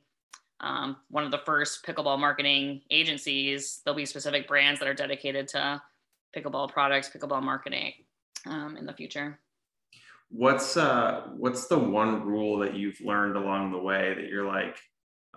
um, 0.61 0.97
one 1.09 1.23
of 1.23 1.31
the 1.31 1.39
first 1.39 1.85
pickleball 1.85 2.19
marketing 2.19 2.81
agencies. 2.89 3.81
There'll 3.83 3.97
be 3.97 4.05
specific 4.05 4.47
brands 4.47 4.79
that 4.79 4.87
are 4.87 4.93
dedicated 4.93 5.47
to 5.49 5.81
pickleball 6.35 6.71
products, 6.71 7.09
pickleball 7.09 7.43
marketing 7.43 7.93
um, 8.45 8.77
in 8.77 8.85
the 8.85 8.93
future. 8.93 9.39
What's 10.31 10.77
uh 10.77 11.23
what's 11.37 11.65
the 11.65 11.79
one 11.79 12.23
rule 12.23 12.59
that 12.59 12.75
you've 12.75 13.01
learned 13.01 13.35
along 13.35 13.71
the 13.71 13.79
way 13.79 14.13
that 14.13 14.25
you're 14.25 14.45
like, 14.45 14.77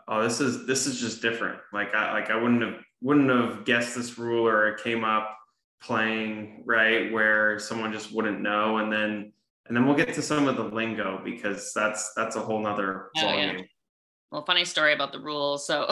oh, 0.07 0.23
this 0.23 0.38
is 0.38 0.66
this 0.66 0.87
is 0.87 1.01
just 1.01 1.23
different. 1.23 1.59
Like 1.73 1.95
I 1.95 2.12
like 2.12 2.31
I 2.31 2.37
wouldn't 2.37 2.62
have 2.62 2.75
wouldn't 3.01 3.31
have 3.31 3.64
guessed 3.64 3.97
this 3.97 4.18
rule 4.18 4.47
or 4.47 4.68
it 4.68 4.83
came 4.83 5.03
up 5.03 5.35
playing 5.83 6.62
right 6.64 7.12
where 7.12 7.59
someone 7.59 7.92
just 7.92 8.12
wouldn't 8.12 8.40
know 8.40 8.79
and 8.79 8.92
then 8.92 9.33
and 9.66 9.77
then 9.77 9.87
we'll 9.87 9.97
get 9.97 10.12
to 10.14 10.23
some 10.23 10.49
of 10.49 10.57
the 10.57 10.62
lingo 10.62 11.21
because 11.25 11.73
that's 11.75 12.12
that's 12.14 12.37
a 12.37 12.40
whole 12.40 12.61
nother 12.61 13.11
oh, 13.16 13.21
volume. 13.21 13.59
Yeah 13.59 13.64
well, 14.33 14.45
funny 14.47 14.64
story 14.64 14.95
about 14.95 15.12
the 15.12 15.21
rules. 15.21 15.66
So 15.66 15.88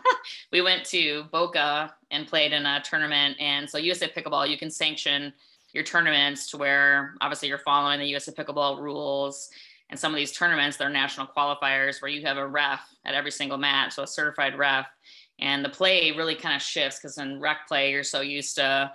we 0.52 0.62
went 0.62 0.84
to 0.86 1.24
Boca 1.30 1.94
and 2.10 2.26
played 2.26 2.54
in 2.54 2.64
a 2.64 2.80
tournament. 2.82 3.36
And 3.38 3.68
so 3.68 3.76
USA 3.76 4.08
Pickleball, 4.08 4.48
you 4.48 4.56
can 4.56 4.70
sanction 4.70 5.32
your 5.74 5.84
tournaments 5.84 6.50
to 6.50 6.56
where 6.56 7.14
obviously 7.20 7.48
you're 7.48 7.58
following 7.58 8.00
the 8.00 8.06
USA 8.06 8.32
Pickleball 8.32 8.80
rules. 8.80 9.50
And 9.90 10.00
some 10.00 10.10
of 10.10 10.16
these 10.16 10.32
tournaments, 10.32 10.78
they're 10.78 10.88
national 10.88 11.26
qualifiers 11.26 12.00
where 12.00 12.10
you 12.10 12.24
have 12.24 12.38
a 12.38 12.46
ref 12.46 12.80
at 13.04 13.14
every 13.14 13.30
single 13.30 13.58
match, 13.58 13.92
so 13.92 14.04
a 14.04 14.06
certified 14.06 14.56
ref. 14.56 14.86
And 15.38 15.62
the 15.62 15.68
play 15.68 16.12
really 16.12 16.34
kind 16.34 16.56
of 16.56 16.62
shifts 16.62 16.98
because 16.98 17.18
in 17.18 17.40
rec 17.40 17.68
play, 17.68 17.90
you're 17.90 18.04
so 18.04 18.22
used 18.22 18.56
to 18.56 18.90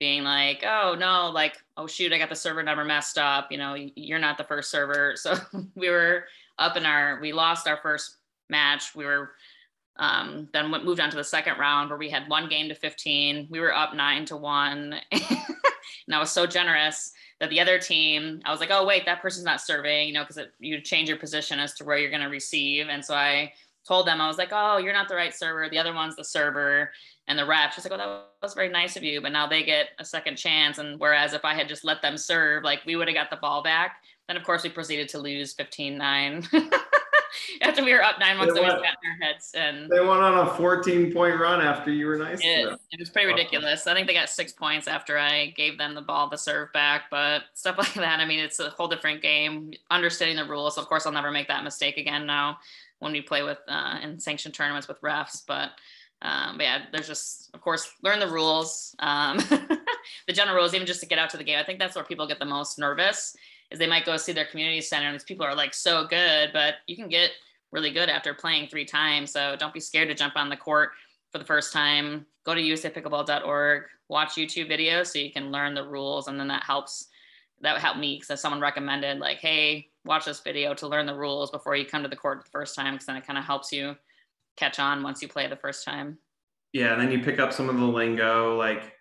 being 0.00 0.24
like, 0.24 0.64
oh 0.66 0.96
no, 0.98 1.30
like, 1.30 1.62
oh 1.76 1.86
shoot, 1.86 2.12
I 2.12 2.18
got 2.18 2.30
the 2.30 2.34
server 2.34 2.62
number 2.62 2.84
messed 2.84 3.18
up. 3.18 3.52
You 3.52 3.58
know, 3.58 3.76
you're 3.94 4.18
not 4.18 4.38
the 4.38 4.44
first 4.44 4.70
server. 4.70 5.14
So 5.16 5.36
we 5.76 5.90
were 5.90 6.24
up 6.58 6.76
in 6.76 6.84
our, 6.84 7.20
we 7.20 7.32
lost 7.32 7.68
our 7.68 7.76
first 7.76 8.16
match. 8.48 8.94
We 8.96 9.04
were 9.04 9.32
um, 10.00 10.48
then 10.52 10.70
went, 10.70 10.84
moved 10.84 10.98
on 10.98 11.10
to 11.10 11.16
the 11.16 11.22
second 11.22 11.58
round 11.58 11.90
where 11.90 11.98
we 11.98 12.08
had 12.08 12.28
one 12.28 12.48
game 12.48 12.68
to 12.70 12.74
15. 12.74 13.48
We 13.50 13.60
were 13.60 13.74
up 13.74 13.94
nine 13.94 14.24
to 14.26 14.36
one. 14.36 14.96
and 15.12 16.14
I 16.14 16.18
was 16.18 16.30
so 16.30 16.46
generous 16.46 17.12
that 17.38 17.50
the 17.50 17.60
other 17.60 17.78
team, 17.78 18.40
I 18.46 18.50
was 18.50 18.60
like, 18.60 18.70
oh, 18.70 18.86
wait, 18.86 19.04
that 19.04 19.20
person's 19.20 19.44
not 19.44 19.60
serving, 19.60 20.08
you 20.08 20.14
know, 20.14 20.24
because 20.26 20.46
you 20.58 20.80
change 20.80 21.08
your 21.08 21.18
position 21.18 21.60
as 21.60 21.74
to 21.74 21.84
where 21.84 21.98
you're 21.98 22.10
going 22.10 22.22
to 22.22 22.28
receive. 22.28 22.88
And 22.88 23.04
so 23.04 23.14
I 23.14 23.52
told 23.86 24.06
them, 24.06 24.22
I 24.22 24.26
was 24.26 24.38
like, 24.38 24.50
oh, 24.52 24.78
you're 24.78 24.94
not 24.94 25.08
the 25.08 25.16
right 25.16 25.34
server. 25.34 25.68
The 25.68 25.78
other 25.78 25.94
one's 25.94 26.16
the 26.16 26.24
server. 26.24 26.92
And 27.30 27.38
the 27.38 27.46
ref, 27.46 27.74
she's 27.74 27.84
like, 27.84 27.92
oh, 27.92 27.96
that 27.96 28.26
was 28.42 28.54
very 28.54 28.68
nice 28.68 28.96
of 28.96 29.04
you. 29.04 29.20
But 29.20 29.30
now 29.30 29.46
they 29.46 29.62
get 29.62 29.90
a 30.00 30.04
second 30.04 30.34
chance. 30.34 30.78
And 30.78 30.98
whereas 30.98 31.32
if 31.32 31.44
I 31.44 31.54
had 31.54 31.68
just 31.68 31.84
let 31.84 32.02
them 32.02 32.18
serve, 32.18 32.64
like 32.64 32.84
we 32.84 32.96
would 32.96 33.06
have 33.06 33.14
got 33.14 33.30
the 33.30 33.36
ball 33.36 33.62
back. 33.62 34.02
Then, 34.26 34.36
of 34.36 34.42
course, 34.42 34.64
we 34.64 34.70
proceeded 34.70 35.08
to 35.10 35.18
lose 35.18 35.52
15 35.52 35.96
9. 35.96 36.48
after 37.62 37.84
we 37.84 37.92
were 37.92 38.02
up 38.02 38.18
nine 38.18 38.36
months, 38.36 38.52
we 38.52 38.60
went, 38.60 38.72
got 38.82 38.96
in 39.04 39.10
our 39.10 39.28
heads. 39.28 39.52
And 39.54 39.88
they 39.88 40.00
went 40.00 40.22
on 40.22 40.44
a 40.48 40.54
14 40.54 41.12
point 41.12 41.38
run 41.38 41.60
after 41.60 41.92
you 41.92 42.06
were 42.06 42.16
nice. 42.16 42.40
It, 42.42 42.68
it 42.90 42.98
was 42.98 43.10
pretty 43.10 43.28
ridiculous. 43.28 43.86
I 43.86 43.94
think 43.94 44.08
they 44.08 44.12
got 44.14 44.28
six 44.28 44.52
points 44.52 44.88
after 44.88 45.16
I 45.16 45.54
gave 45.56 45.78
them 45.78 45.94
the 45.94 46.02
ball 46.02 46.28
to 46.30 46.36
serve 46.36 46.72
back, 46.72 47.02
but 47.12 47.42
stuff 47.54 47.78
like 47.78 47.94
that. 47.94 48.18
I 48.18 48.26
mean, 48.26 48.40
it's 48.40 48.58
a 48.58 48.70
whole 48.70 48.88
different 48.88 49.22
game. 49.22 49.72
Understanding 49.88 50.36
the 50.36 50.50
rules. 50.50 50.78
Of 50.78 50.86
course, 50.86 51.06
I'll 51.06 51.12
never 51.12 51.30
make 51.30 51.46
that 51.46 51.62
mistake 51.62 51.96
again 51.96 52.26
now 52.26 52.58
when 52.98 53.12
we 53.12 53.20
play 53.20 53.44
with 53.44 53.58
uh, 53.68 53.98
in 54.02 54.18
sanctioned 54.18 54.54
tournaments 54.54 54.88
with 54.88 55.00
refs. 55.00 55.42
But 55.46 55.70
um, 56.22 56.58
but 56.58 56.64
yeah, 56.64 56.82
there's 56.92 57.06
just, 57.06 57.50
of 57.54 57.60
course, 57.60 57.90
learn 58.02 58.20
the 58.20 58.28
rules, 58.28 58.94
um, 58.98 59.38
the 60.26 60.32
general 60.32 60.56
rules, 60.56 60.74
even 60.74 60.86
just 60.86 61.00
to 61.00 61.06
get 61.06 61.18
out 61.18 61.30
to 61.30 61.36
the 61.36 61.44
game. 61.44 61.58
I 61.58 61.64
think 61.64 61.78
that's 61.78 61.96
where 61.96 62.04
people 62.04 62.26
get 62.26 62.38
the 62.38 62.44
most 62.44 62.78
nervous 62.78 63.36
is 63.70 63.78
they 63.78 63.86
might 63.86 64.04
go 64.04 64.16
see 64.16 64.32
their 64.32 64.44
community 64.44 64.80
center 64.80 65.06
and 65.06 65.14
these 65.14 65.24
people 65.24 65.46
are 65.46 65.54
like 65.54 65.72
so 65.72 66.06
good, 66.06 66.50
but 66.52 66.76
you 66.86 66.96
can 66.96 67.08
get 67.08 67.30
really 67.72 67.92
good 67.92 68.08
after 68.08 68.34
playing 68.34 68.68
three 68.68 68.84
times. 68.84 69.32
So 69.32 69.56
don't 69.56 69.72
be 69.72 69.80
scared 69.80 70.08
to 70.08 70.14
jump 70.14 70.36
on 70.36 70.48
the 70.48 70.56
court 70.56 70.90
for 71.30 71.38
the 71.38 71.44
first 71.44 71.72
time. 71.72 72.26
Go 72.44 72.54
to 72.54 72.60
usapickleball.org, 72.60 73.84
watch 74.08 74.30
YouTube 74.30 74.70
videos 74.70 75.08
so 75.08 75.20
you 75.20 75.30
can 75.30 75.52
learn 75.52 75.74
the 75.74 75.86
rules. 75.86 76.26
And 76.26 76.38
then 76.38 76.48
that 76.48 76.64
helps, 76.64 77.06
that 77.60 77.72
would 77.72 77.82
help 77.82 77.96
me 77.96 78.18
because 78.20 78.40
someone 78.40 78.60
recommended 78.60 79.20
like, 79.20 79.38
hey, 79.38 79.88
watch 80.04 80.24
this 80.24 80.40
video 80.40 80.74
to 80.74 80.88
learn 80.88 81.06
the 81.06 81.14
rules 81.14 81.50
before 81.50 81.76
you 81.76 81.86
come 81.86 82.02
to 82.02 82.08
the 82.08 82.16
court 82.16 82.42
the 82.44 82.50
first 82.50 82.74
time. 82.74 82.96
Cause 82.96 83.06
then 83.06 83.16
it 83.16 83.26
kind 83.26 83.38
of 83.38 83.44
helps 83.44 83.70
you 83.70 83.94
catch 84.56 84.78
on 84.78 85.02
once 85.02 85.22
you 85.22 85.28
play 85.28 85.46
the 85.46 85.56
first 85.56 85.84
time. 85.84 86.18
Yeah. 86.72 86.92
And 86.92 87.00
then 87.00 87.10
you 87.10 87.20
pick 87.20 87.38
up 87.38 87.52
some 87.52 87.68
of 87.68 87.78
the 87.78 87.84
lingo, 87.84 88.56
like, 88.56 88.92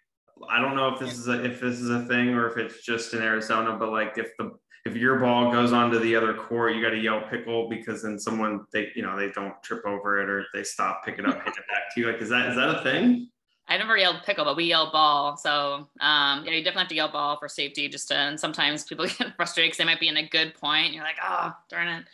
I 0.49 0.61
don't 0.61 0.75
know 0.75 0.87
if 0.89 0.99
this 0.99 1.17
is 1.17 1.27
a 1.27 1.43
if 1.43 1.59
this 1.59 1.79
is 1.79 1.89
a 1.89 2.05
thing 2.05 2.29
or 2.29 2.47
if 2.47 2.57
it's 2.57 2.83
just 2.83 3.13
in 3.13 3.21
Arizona, 3.21 3.75
but 3.77 3.91
like 3.91 4.17
if 4.17 4.35
the 4.37 4.51
if 4.85 4.95
your 4.95 5.19
ball 5.19 5.51
goes 5.51 5.73
onto 5.73 5.99
the 5.99 6.15
other 6.15 6.33
court, 6.33 6.75
you 6.75 6.81
got 6.81 6.91
to 6.91 6.97
yell 6.97 7.21
pickle 7.29 7.69
because 7.69 8.03
then 8.03 8.17
someone 8.17 8.65
they 8.71 8.89
you 8.95 9.01
know 9.01 9.17
they 9.17 9.29
don't 9.31 9.61
trip 9.63 9.85
over 9.85 10.21
it 10.21 10.29
or 10.29 10.45
they 10.53 10.63
stop 10.63 11.03
picking 11.03 11.25
up, 11.25 11.35
hit 11.43 11.57
it 11.57 11.63
back 11.69 11.93
to 11.93 12.01
you. 12.01 12.11
Like 12.11 12.21
is 12.21 12.29
that 12.29 12.49
is 12.49 12.55
that 12.55 12.79
a 12.79 12.83
thing? 12.83 13.29
I 13.67 13.77
never 13.77 13.97
yelled 13.97 14.23
pickle, 14.25 14.45
but 14.45 14.55
we 14.55 14.65
yell 14.65 14.91
ball. 14.91 15.37
So 15.37 15.87
um, 15.99 16.43
yeah, 16.45 16.51
you 16.51 16.63
definitely 16.63 16.79
have 16.79 16.87
to 16.87 16.95
yell 16.95 17.11
ball 17.11 17.37
for 17.37 17.47
safety. 17.47 17.87
Just 17.87 18.07
to, 18.07 18.15
and 18.15 18.39
sometimes 18.39 18.83
people 18.83 19.05
get 19.17 19.35
frustrated 19.35 19.69
because 19.69 19.77
they 19.77 19.85
might 19.85 19.99
be 19.99 20.07
in 20.07 20.17
a 20.17 20.27
good 20.27 20.55
point. 20.55 20.93
You're 20.93 21.03
like, 21.03 21.17
oh, 21.23 21.53
darn 21.69 21.87
it. 21.87 22.05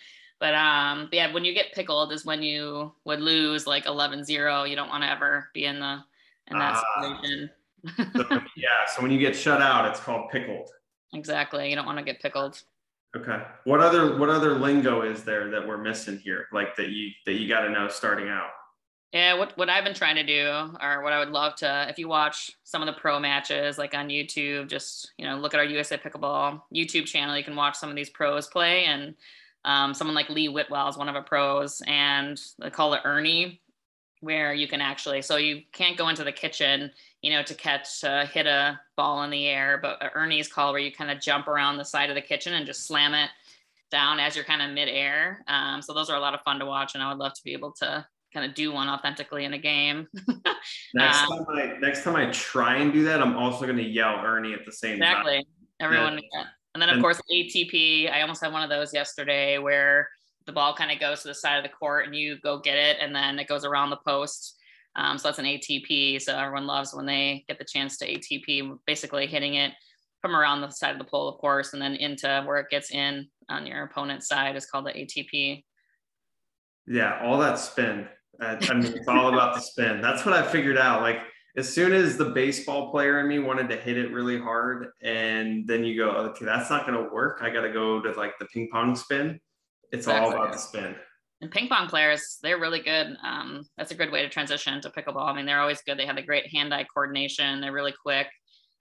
But 0.45 0.53
um, 0.53 1.07
but 1.09 1.15
yeah, 1.15 1.33
when 1.33 1.43
you 1.43 1.55
get 1.55 1.73
pickled 1.73 2.11
is 2.11 2.23
when 2.23 2.43
you 2.43 2.93
would 3.03 3.19
lose 3.19 3.65
like 3.65 3.85
11-0. 3.85 4.69
You 4.69 4.75
don't 4.75 4.89
want 4.89 5.03
to 5.03 5.09
ever 5.09 5.49
be 5.55 5.65
in 5.65 5.79
the 5.79 6.03
in 6.51 6.59
that 6.59 6.75
uh, 6.75 7.01
situation 7.01 7.49
so, 7.97 8.41
yeah. 8.55 8.85
So 8.93 9.01
when 9.01 9.11
you 9.11 9.19
get 9.19 9.35
shut 9.35 9.61
out, 9.61 9.89
it's 9.89 9.99
called 9.99 10.29
pickled. 10.31 10.69
Exactly. 11.13 11.69
You 11.69 11.75
don't 11.75 11.85
want 11.85 11.97
to 11.97 12.03
get 12.03 12.21
pickled. 12.21 12.61
Okay. 13.15 13.41
What 13.63 13.79
other 13.79 14.17
what 14.17 14.29
other 14.29 14.53
lingo 14.53 15.01
is 15.01 15.23
there 15.23 15.49
that 15.49 15.65
we're 15.65 15.77
missing 15.77 16.19
here? 16.19 16.47
Like 16.51 16.75
that 16.75 16.89
you 16.89 17.09
that 17.25 17.33
you 17.33 17.47
got 17.47 17.61
to 17.61 17.69
know 17.69 17.87
starting 17.87 18.27
out. 18.27 18.49
Yeah, 19.13 19.35
what, 19.35 19.57
what 19.57 19.69
I've 19.69 19.85
been 19.85 19.93
trying 19.93 20.17
to 20.17 20.23
do, 20.23 20.49
or 20.81 21.01
what 21.01 21.13
I 21.13 21.19
would 21.19 21.29
love 21.29 21.55
to, 21.57 21.87
if 21.89 21.97
you 21.97 22.09
watch 22.09 22.51
some 22.65 22.81
of 22.81 22.87
the 22.87 22.99
pro 22.99 23.17
matches, 23.17 23.77
like 23.77 23.93
on 23.93 24.09
YouTube, 24.09 24.67
just 24.67 25.13
you 25.17 25.25
know, 25.25 25.37
look 25.37 25.53
at 25.53 25.59
our 25.61 25.65
USA 25.65 25.97
Pickleball 25.97 26.61
YouTube 26.73 27.05
channel. 27.05 27.37
You 27.37 27.43
can 27.43 27.55
watch 27.55 27.77
some 27.77 27.89
of 27.89 27.95
these 27.95 28.09
pros 28.09 28.47
play, 28.47 28.83
and 28.85 29.15
um, 29.65 29.93
someone 29.93 30.15
like 30.15 30.29
Lee 30.29 30.47
Whitwell 30.47 30.87
is 30.87 30.97
one 30.97 31.09
of 31.09 31.15
our 31.15 31.23
pros, 31.23 31.81
and 31.87 32.41
they 32.59 32.69
call 32.69 32.93
it 32.93 33.01
Ernie, 33.03 33.61
where 34.21 34.53
you 34.53 34.67
can 34.67 34.79
actually, 34.79 35.21
so 35.21 35.35
you 35.35 35.63
can't 35.73 35.97
go 35.97 36.07
into 36.07 36.23
the 36.23 36.31
kitchen 36.31 36.91
you 37.25 37.31
know, 37.31 37.41
to 37.41 37.55
catch, 37.55 38.03
uh, 38.03 38.27
hit 38.27 38.45
a 38.45 38.79
ball 38.95 39.23
in 39.23 39.31
the 39.31 39.47
air. 39.47 39.79
But 39.81 40.11
Ernie's 40.13 40.47
call 40.47 40.71
where 40.71 40.79
you 40.79 40.91
kind 40.91 41.09
of 41.09 41.19
jump 41.19 41.47
around 41.47 41.77
the 41.77 41.83
side 41.83 42.11
of 42.11 42.15
the 42.15 42.21
kitchen 42.21 42.53
and 42.53 42.67
just 42.67 42.85
slam 42.85 43.15
it 43.15 43.31
down 43.89 44.19
as 44.19 44.35
you're 44.35 44.45
kind 44.45 44.61
of 44.61 44.69
midair. 44.69 45.43
Um, 45.47 45.81
so 45.81 45.91
those 45.91 46.07
are 46.11 46.17
a 46.17 46.19
lot 46.19 46.35
of 46.35 46.41
fun 46.41 46.59
to 46.59 46.67
watch, 46.67 46.93
and 46.93 47.01
I 47.01 47.09
would 47.09 47.17
love 47.17 47.33
to 47.33 47.43
be 47.43 47.53
able 47.53 47.71
to 47.79 48.05
kind 48.31 48.45
of 48.45 48.53
do 48.53 48.71
one 48.71 48.87
authentically 48.89 49.43
in 49.43 49.53
a 49.53 49.57
game. 49.57 50.07
next 50.93 51.23
um, 51.23 51.29
time 51.29 51.45
I 51.49 51.77
next 51.81 52.03
time 52.03 52.15
I 52.15 52.29
try 52.29 52.75
and 52.75 52.93
do 52.93 53.03
that, 53.05 53.23
I'm 53.23 53.35
also 53.35 53.65
going 53.65 53.77
to 53.77 53.83
yell 53.83 54.21
Ernie 54.23 54.53
at 54.53 54.63
the 54.63 54.71
same 54.71 54.97
exactly. 54.97 55.37
time. 55.37 55.41
Exactly. 55.41 55.55
Everyone. 55.79 56.21
Yeah. 56.31 56.43
And 56.75 56.81
then 56.81 56.89
of 56.89 56.95
and, 56.95 57.01
course 57.01 57.19
ATP. 57.33 58.13
I 58.13 58.21
almost 58.21 58.43
had 58.43 58.53
one 58.53 58.61
of 58.61 58.69
those 58.69 58.93
yesterday 58.93 59.57
where 59.57 60.07
the 60.45 60.51
ball 60.51 60.75
kind 60.75 60.91
of 60.91 60.99
goes 60.99 61.23
to 61.23 61.29
the 61.29 61.33
side 61.33 61.57
of 61.57 61.63
the 61.63 61.69
court 61.69 62.05
and 62.05 62.15
you 62.15 62.37
go 62.41 62.59
get 62.59 62.77
it, 62.77 62.97
and 63.01 63.15
then 63.15 63.39
it 63.39 63.47
goes 63.47 63.65
around 63.65 63.89
the 63.89 63.99
post 64.05 64.55
um, 64.95 65.17
so 65.17 65.27
that's 65.27 65.39
an 65.39 65.45
ATP. 65.45 66.21
So 66.21 66.37
everyone 66.37 66.67
loves 66.67 66.93
when 66.93 67.05
they 67.05 67.43
get 67.47 67.59
the 67.59 67.65
chance 67.65 67.97
to 67.97 68.07
ATP, 68.07 68.77
basically 68.85 69.27
hitting 69.27 69.55
it 69.55 69.73
from 70.21 70.35
around 70.35 70.61
the 70.61 70.69
side 70.69 70.93
of 70.93 70.99
the 70.99 71.05
pole, 71.05 71.27
of 71.27 71.37
course, 71.37 71.73
and 71.73 71.81
then 71.81 71.95
into 71.95 72.43
where 72.45 72.57
it 72.57 72.69
gets 72.69 72.91
in 72.91 73.27
on 73.49 73.67
your 73.67 73.83
opponent's 73.83 74.27
side 74.27 74.55
is 74.55 74.65
called 74.65 74.85
the 74.85 74.91
ATP. 74.91 75.63
Yeah, 76.87 77.19
all 77.23 77.37
that 77.39 77.59
spin. 77.59 78.07
I, 78.39 78.57
I 78.69 78.73
mean, 78.73 78.93
it's 78.93 79.07
all 79.07 79.33
about 79.33 79.55
the 79.55 79.61
spin. 79.61 80.01
That's 80.01 80.25
what 80.25 80.33
I 80.33 80.43
figured 80.43 80.77
out. 80.77 81.01
Like 81.01 81.19
as 81.57 81.73
soon 81.73 81.93
as 81.93 82.17
the 82.17 82.25
baseball 82.25 82.91
player 82.91 83.19
in 83.19 83.27
me 83.27 83.39
wanted 83.39 83.69
to 83.69 83.77
hit 83.77 83.97
it 83.97 84.11
really 84.11 84.39
hard, 84.39 84.87
and 85.01 85.67
then 85.67 85.83
you 85.83 85.97
go, 85.97 86.11
okay, 86.11 86.45
that's 86.45 86.69
not 86.69 86.85
going 86.85 87.01
to 87.01 87.13
work. 87.13 87.39
I 87.41 87.49
got 87.49 87.61
to 87.61 87.71
go 87.71 88.01
to 88.01 88.11
like 88.11 88.33
the 88.39 88.45
ping 88.45 88.69
pong 88.71 88.95
spin. 88.95 89.39
It's 89.91 90.07
exactly. 90.07 90.33
all 90.33 90.41
about 90.41 90.53
the 90.53 90.59
spin 90.59 90.95
and 91.41 91.51
ping 91.51 91.67
pong 91.67 91.87
players, 91.87 92.37
they're 92.41 92.59
really 92.59 92.81
good. 92.81 93.17
Um, 93.23 93.65
that's 93.77 93.91
a 93.91 93.95
good 93.95 94.11
way 94.11 94.21
to 94.21 94.29
transition 94.29 94.81
to 94.81 94.89
pickleball. 94.89 95.27
I 95.27 95.35
mean, 95.35 95.45
they're 95.45 95.59
always 95.59 95.81
good. 95.81 95.97
They 95.97 96.05
have 96.05 96.15
the 96.15 96.21
great 96.21 96.47
hand-eye 96.47 96.87
coordination. 96.93 97.61
They're 97.61 97.73
really 97.73 97.93
quick. 97.93 98.27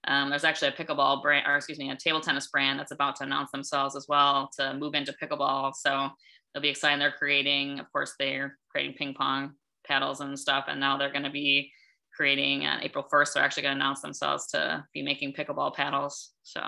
Um, 0.06 0.30
there's 0.30 0.44
actually 0.44 0.68
a 0.68 0.72
pickleball 0.72 1.22
brand, 1.22 1.46
or 1.46 1.56
excuse 1.56 1.78
me, 1.78 1.90
a 1.90 1.96
table 1.96 2.20
tennis 2.20 2.48
brand 2.48 2.78
that's 2.78 2.92
about 2.92 3.16
to 3.16 3.24
announce 3.24 3.50
themselves 3.50 3.96
as 3.96 4.06
well 4.08 4.50
to 4.58 4.74
move 4.74 4.94
into 4.94 5.14
pickleball. 5.20 5.72
So 5.74 6.08
it'll 6.54 6.62
be 6.62 6.68
exciting. 6.68 6.98
They're 6.98 7.12
creating, 7.12 7.80
of 7.80 7.90
course, 7.90 8.14
they're 8.18 8.56
creating 8.70 8.96
ping 8.96 9.14
pong 9.14 9.54
paddles 9.86 10.20
and 10.20 10.38
stuff, 10.38 10.66
and 10.68 10.78
now 10.78 10.96
they're 10.96 11.12
going 11.12 11.24
to 11.24 11.30
be 11.30 11.70
creating 12.14 12.66
on 12.66 12.82
April 12.82 13.04
1st. 13.12 13.34
They're 13.34 13.42
actually 13.42 13.64
going 13.64 13.76
to 13.76 13.80
announce 13.82 14.00
themselves 14.00 14.46
to 14.48 14.84
be 14.92 15.02
making 15.02 15.32
pickleball 15.32 15.74
paddles. 15.74 16.32
So 16.42 16.60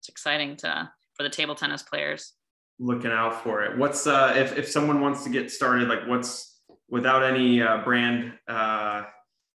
it's 0.00 0.08
exciting 0.08 0.56
to 0.58 0.90
for 1.14 1.22
the 1.22 1.30
table 1.30 1.54
tennis 1.54 1.82
players. 1.82 2.32
Looking 2.78 3.12
out 3.12 3.42
for 3.42 3.62
it. 3.62 3.78
What's 3.78 4.06
uh, 4.06 4.32
if 4.36 4.58
if 4.58 4.68
someone 4.68 5.00
wants 5.00 5.24
to 5.24 5.30
get 5.30 5.50
started, 5.50 5.88
like 5.88 6.06
what's 6.06 6.60
without 6.88 7.22
any 7.22 7.62
uh, 7.62 7.78
brand 7.84 8.32
uh, 8.48 9.04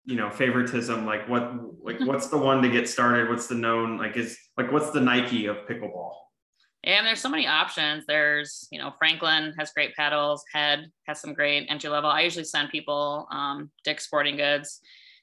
you 0.10 0.16
know 0.16 0.30
favoritism 0.30 1.06
like 1.06 1.28
what 1.30 1.54
like 1.84 2.00
what's 2.06 2.28
the 2.28 2.38
one 2.38 2.62
to 2.62 2.70
get 2.70 2.90
started 2.90 3.30
what's 3.30 3.48
the 3.48 3.56
known 3.56 3.98
like 3.98 4.18
is 4.18 4.38
like 4.58 4.72
what's 4.72 4.90
the 4.92 5.00
nike 5.00 5.46
of 5.46 5.58
pickleball 5.70 6.14
and 6.84 7.06
there's 7.06 7.22
so 7.22 7.30
many 7.30 7.46
options 7.46 8.06
there's 8.08 8.68
you 8.72 8.80
know 8.80 8.92
franklin 8.98 9.54
has 9.60 9.72
great 9.72 9.94
paddles 9.96 10.44
head 10.52 10.90
has 11.06 11.20
some 11.22 11.34
great 11.34 11.68
entry 11.70 11.90
level 11.90 12.10
i 12.10 12.22
usually 12.22 12.44
send 12.44 12.70
people 12.70 13.28
um, 13.32 13.70
dick 13.84 14.02
sporting 14.02 14.36
goods 14.36 14.82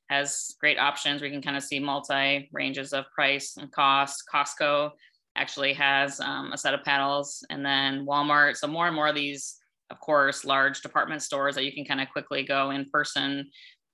has 0.09 0.55
great 0.61 0.79
options 0.79 1.21
We 1.21 1.31
can 1.31 1.43
kind 1.43 1.57
of 1.57 1.63
see 1.63 1.81
multi 1.81 2.49
ranges 2.53 2.93
of 2.93 3.05
price 3.15 3.57
and 3.59 3.71
cost 3.73 4.23
costco 4.33 4.91
actually 5.37 5.75
has 5.75 6.21
um, 6.21 6.53
a 6.53 6.59
set 6.59 6.75
of 6.75 6.83
paddles 6.83 7.45
and 7.51 7.65
then 7.65 8.07
walmart 8.07 8.57
so 8.57 8.67
more 8.67 8.87
and 8.87 8.97
more 8.97 9.09
of 9.09 9.15
these 9.15 9.59
of 9.91 10.01
course 10.01 10.45
large 10.45 10.81
department 10.81 11.23
stores 11.23 11.55
that 11.55 11.65
you 11.65 11.73
can 11.73 11.85
kind 11.85 12.01
of 12.01 12.09
quickly 12.11 12.43
go 12.43 12.71
in 12.71 12.89
person 12.91 13.49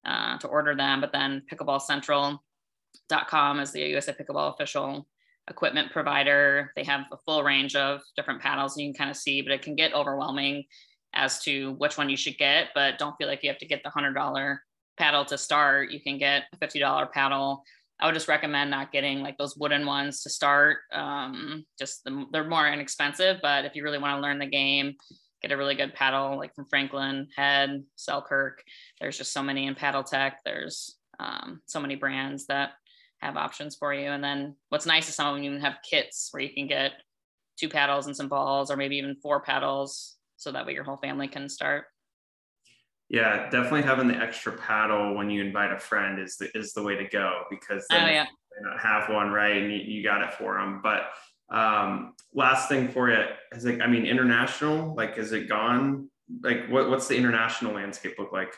uh, 0.04 0.38
to 0.38 0.48
order 0.48 0.74
them. 0.74 1.00
But 1.00 1.12
then 1.12 1.42
pickleballcentral.com 1.52 3.60
is 3.60 3.70
the 3.72 3.80
USA 3.80 4.12
Pickleball 4.12 4.54
official 4.54 5.06
equipment 5.50 5.92
provider. 5.92 6.72
They 6.76 6.84
have 6.84 7.02
a 7.12 7.16
full 7.18 7.42
range 7.42 7.76
of 7.76 8.00
different 8.16 8.40
paddles 8.40 8.76
you 8.76 8.86
can 8.86 8.94
kind 8.94 9.10
of 9.10 9.16
see, 9.16 9.42
but 9.42 9.52
it 9.52 9.62
can 9.62 9.74
get 9.74 9.94
overwhelming 9.94 10.64
as 11.14 11.42
to 11.42 11.72
which 11.72 11.98
one 11.98 12.08
you 12.08 12.16
should 12.16 12.38
get. 12.38 12.68
But 12.74 12.98
don't 12.98 13.14
feel 13.16 13.28
like 13.28 13.42
you 13.42 13.50
have 13.50 13.58
to 13.58 13.66
get 13.66 13.82
the 13.82 13.90
$100 13.90 14.56
paddle 14.96 15.24
to 15.26 15.38
start. 15.38 15.90
You 15.90 16.00
can 16.00 16.18
get 16.18 16.44
a 16.52 16.56
$50 16.56 17.12
paddle. 17.12 17.64
I 18.00 18.06
would 18.06 18.14
just 18.14 18.28
recommend 18.28 18.70
not 18.70 18.92
getting 18.92 19.20
like 19.20 19.38
those 19.38 19.56
wooden 19.56 19.86
ones 19.86 20.22
to 20.22 20.30
start. 20.30 20.78
Um, 20.92 21.64
just 21.78 22.04
the, 22.04 22.26
they're 22.32 22.48
more 22.48 22.66
inexpensive, 22.66 23.38
but 23.42 23.64
if 23.64 23.76
you 23.76 23.84
really 23.84 23.98
want 23.98 24.16
to 24.16 24.22
learn 24.22 24.38
the 24.38 24.46
game, 24.46 24.96
get 25.40 25.52
a 25.52 25.56
really 25.56 25.74
good 25.74 25.94
paddle 25.94 26.36
like 26.36 26.54
from 26.54 26.66
Franklin, 26.66 27.28
Head, 27.36 27.84
Selkirk. 27.96 28.62
There's 29.00 29.18
just 29.18 29.32
so 29.32 29.42
many 29.42 29.66
in 29.66 29.74
Paddletek. 29.74 30.32
There's 30.44 30.96
um, 31.20 31.60
so 31.66 31.80
many 31.80 31.94
brands 31.94 32.46
that 32.46 32.70
have 33.18 33.36
options 33.36 33.76
for 33.76 33.94
you. 33.94 34.10
And 34.10 34.22
then 34.22 34.56
what's 34.68 34.86
nice 34.86 35.08
is 35.08 35.14
some 35.14 35.28
of 35.28 35.34
them 35.34 35.44
even 35.44 35.60
have 35.60 35.78
kits 35.88 36.28
where 36.32 36.42
you 36.42 36.52
can 36.52 36.66
get 36.66 36.92
two 37.58 37.68
paddles 37.68 38.06
and 38.06 38.16
some 38.16 38.28
balls, 38.28 38.70
or 38.70 38.76
maybe 38.76 38.96
even 38.96 39.16
four 39.16 39.40
paddles, 39.40 40.16
so 40.36 40.50
that 40.50 40.66
way 40.66 40.72
your 40.72 40.84
whole 40.84 40.96
family 40.96 41.28
can 41.28 41.48
start. 41.48 41.84
Yeah, 43.12 43.50
definitely 43.50 43.82
having 43.82 44.08
the 44.08 44.16
extra 44.16 44.52
paddle 44.52 45.14
when 45.14 45.28
you 45.28 45.44
invite 45.44 45.70
a 45.70 45.78
friend 45.78 46.18
is 46.18 46.38
the 46.38 46.50
is 46.56 46.72
the 46.72 46.82
way 46.82 46.96
to 46.96 47.06
go 47.06 47.42
because 47.50 47.84
then 47.90 48.08
oh, 48.08 48.10
yeah. 48.10 48.26
have 48.80 49.10
one 49.10 49.30
right 49.30 49.54
and 49.62 49.70
you, 49.70 49.80
you 49.80 50.02
got 50.02 50.22
it 50.22 50.32
for 50.32 50.58
them. 50.58 50.80
But 50.82 51.10
um, 51.54 52.14
last 52.32 52.70
thing 52.70 52.88
for 52.88 53.10
you 53.10 53.22
is 53.52 53.66
like, 53.66 53.82
I 53.82 53.86
mean, 53.86 54.06
international, 54.06 54.94
like, 54.96 55.18
is 55.18 55.32
it 55.32 55.46
gone? 55.46 56.08
Like, 56.42 56.68
what, 56.70 56.88
what's 56.88 57.06
the 57.06 57.16
international 57.16 57.74
landscape 57.74 58.14
look 58.18 58.32
like? 58.32 58.54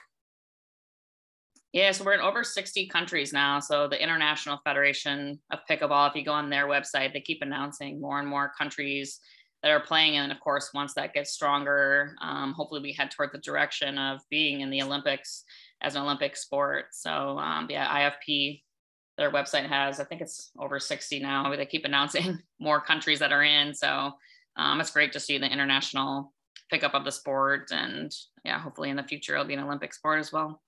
Yeah, 1.72 1.90
so 1.90 2.04
we're 2.04 2.14
in 2.14 2.20
over 2.20 2.44
60 2.44 2.86
countries 2.86 3.32
now. 3.32 3.58
So 3.58 3.88
the 3.88 4.00
International 4.00 4.60
Federation 4.62 5.40
of 5.50 5.58
Pickleball, 5.68 6.10
if 6.10 6.14
you 6.14 6.24
go 6.24 6.30
on 6.30 6.48
their 6.48 6.68
website, 6.68 7.12
they 7.12 7.20
keep 7.20 7.42
announcing 7.42 8.00
more 8.00 8.20
and 8.20 8.28
more 8.28 8.52
countries 8.56 9.18
that 9.64 9.70
are 9.70 9.80
playing. 9.80 10.16
And 10.18 10.30
of 10.30 10.38
course, 10.40 10.72
once 10.74 10.92
that 10.92 11.14
gets 11.14 11.32
stronger, 11.32 12.14
um, 12.20 12.52
hopefully 12.52 12.82
we 12.82 12.92
head 12.92 13.10
toward 13.10 13.30
the 13.32 13.38
direction 13.38 13.96
of 13.96 14.20
being 14.28 14.60
in 14.60 14.68
the 14.68 14.82
Olympics 14.82 15.44
as 15.80 15.96
an 15.96 16.02
Olympic 16.02 16.36
sport. 16.36 16.86
So 16.92 17.38
um, 17.38 17.66
yeah, 17.70 18.10
IFP 18.10 18.60
their 19.16 19.30
website 19.30 19.66
has, 19.66 20.00
I 20.00 20.04
think 20.04 20.20
it's 20.20 20.50
over 20.58 20.78
60 20.78 21.20
now. 21.20 21.54
They 21.54 21.64
keep 21.64 21.84
announcing 21.84 22.40
more 22.58 22.80
countries 22.80 23.20
that 23.20 23.32
are 23.32 23.44
in. 23.44 23.72
So 23.72 24.12
um, 24.56 24.80
it's 24.80 24.90
great 24.90 25.12
to 25.12 25.20
see 25.20 25.38
the 25.38 25.50
international 25.50 26.32
pickup 26.70 26.94
of 26.94 27.04
the 27.04 27.12
sport. 27.12 27.70
And 27.70 28.12
yeah, 28.44 28.58
hopefully 28.58 28.90
in 28.90 28.96
the 28.96 29.02
future, 29.02 29.34
it'll 29.34 29.46
be 29.46 29.54
an 29.54 29.60
Olympic 29.60 29.94
sport 29.94 30.20
as 30.20 30.30
well. 30.30 30.60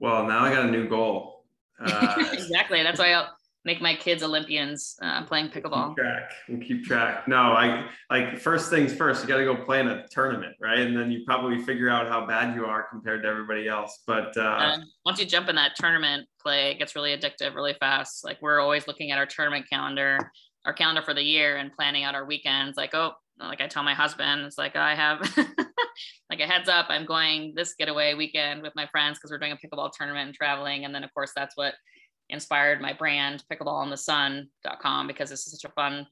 Well, 0.00 0.26
now 0.26 0.40
I 0.40 0.52
got 0.52 0.66
a 0.66 0.70
new 0.70 0.88
goal. 0.88 1.38
Uh, 1.84 2.14
exactly. 2.32 2.84
That's 2.84 3.00
why 3.00 3.10
I'll, 3.10 3.34
make 3.64 3.80
my 3.80 3.94
kids 3.94 4.22
Olympians 4.22 4.96
uh, 5.02 5.24
playing 5.24 5.48
pickleball. 5.48 5.90
Keep 5.90 6.04
track. 6.04 6.30
We'll 6.48 6.60
keep 6.60 6.84
track. 6.84 7.28
No, 7.28 7.52
I 7.52 7.88
like 8.10 8.38
first 8.38 8.70
things 8.70 8.92
first. 8.92 9.22
You 9.22 9.28
got 9.28 9.36
to 9.36 9.44
go 9.44 9.56
play 9.56 9.80
in 9.80 9.88
a 9.88 10.06
tournament, 10.08 10.56
right? 10.60 10.80
And 10.80 10.96
then 10.96 11.12
you 11.12 11.22
probably 11.24 11.62
figure 11.62 11.88
out 11.88 12.08
how 12.08 12.26
bad 12.26 12.56
you 12.56 12.64
are 12.64 12.86
compared 12.90 13.22
to 13.22 13.28
everybody 13.28 13.68
else. 13.68 14.00
But 14.06 14.36
uh, 14.36 14.78
once 15.06 15.20
you 15.20 15.26
jump 15.26 15.48
in 15.48 15.54
that 15.56 15.76
tournament 15.76 16.26
play, 16.40 16.72
it 16.72 16.78
gets 16.78 16.96
really 16.96 17.16
addictive 17.16 17.54
really 17.54 17.74
fast. 17.78 18.24
Like 18.24 18.38
we're 18.42 18.60
always 18.60 18.86
looking 18.88 19.12
at 19.12 19.18
our 19.18 19.26
tournament 19.26 19.66
calendar, 19.70 20.18
our 20.64 20.72
calendar 20.72 21.02
for 21.02 21.14
the 21.14 21.22
year, 21.22 21.56
and 21.56 21.72
planning 21.72 22.04
out 22.04 22.14
our 22.14 22.24
weekends. 22.24 22.76
Like 22.76 22.94
oh. 22.94 23.12
Like 23.38 23.60
I 23.60 23.66
tell 23.66 23.82
my 23.82 23.94
husband, 23.94 24.42
it's 24.42 24.56
like 24.56 24.76
I 24.76 24.94
have 24.94 25.18
like 26.30 26.38
a 26.38 26.46
heads 26.46 26.68
up. 26.68 26.86
I'm 26.90 27.04
going 27.04 27.54
this 27.56 27.74
getaway 27.74 28.14
weekend 28.14 28.62
with 28.62 28.72
my 28.76 28.86
friends 28.86 29.18
because 29.18 29.32
we're 29.32 29.38
doing 29.38 29.50
a 29.50 29.56
pickleball 29.56 29.90
tournament 29.98 30.28
and 30.28 30.34
traveling. 30.34 30.84
And 30.84 30.94
then 30.94 31.02
of 31.02 31.12
course 31.12 31.32
that's 31.34 31.56
what 31.56 31.74
inspired 32.32 32.80
my 32.80 32.92
brand 32.92 33.44
pickleballinthesun.com 33.52 35.06
because 35.06 35.30
this 35.30 35.46
is 35.46 35.52
such 35.52 35.70
a 35.70 35.74
fun 35.74 36.06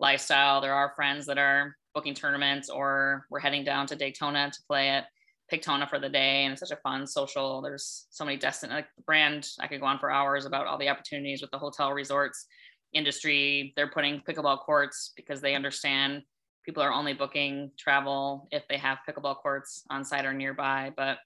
lifestyle. 0.00 0.60
There 0.60 0.74
are 0.74 0.92
friends 0.96 1.26
that 1.26 1.38
are 1.38 1.76
booking 1.94 2.14
tournaments 2.14 2.68
or 2.68 3.26
we're 3.30 3.40
heading 3.40 3.64
down 3.64 3.86
to 3.86 3.96
Daytona 3.96 4.50
to 4.50 4.58
play 4.66 4.88
at 4.88 5.06
Pictona 5.50 5.86
for 5.88 6.00
the 6.00 6.08
day. 6.08 6.44
And 6.44 6.52
it's 6.52 6.60
such 6.60 6.76
a 6.76 6.80
fun 6.82 7.06
social. 7.06 7.62
There's 7.62 8.06
so 8.10 8.24
many 8.24 8.36
destin 8.36 8.70
like 8.70 8.88
the 8.96 9.02
brand. 9.02 9.48
I 9.60 9.68
could 9.68 9.80
go 9.80 9.86
on 9.86 9.98
for 9.98 10.10
hours 10.10 10.44
about 10.44 10.66
all 10.66 10.78
the 10.78 10.88
opportunities 10.88 11.40
with 11.40 11.50
the 11.52 11.58
hotel 11.58 11.92
resorts 11.92 12.46
industry. 12.92 13.72
They're 13.76 13.90
putting 13.90 14.20
pickleball 14.20 14.60
courts 14.60 15.12
because 15.16 15.40
they 15.40 15.54
understand 15.54 16.22
people 16.64 16.82
are 16.82 16.92
only 16.92 17.12
booking 17.12 17.70
travel 17.78 18.48
if 18.50 18.66
they 18.68 18.76
have 18.76 18.98
pickleball 19.08 19.36
courts 19.36 19.84
on 19.88 20.04
site 20.04 20.26
or 20.26 20.32
nearby. 20.32 20.92
But 20.96 21.18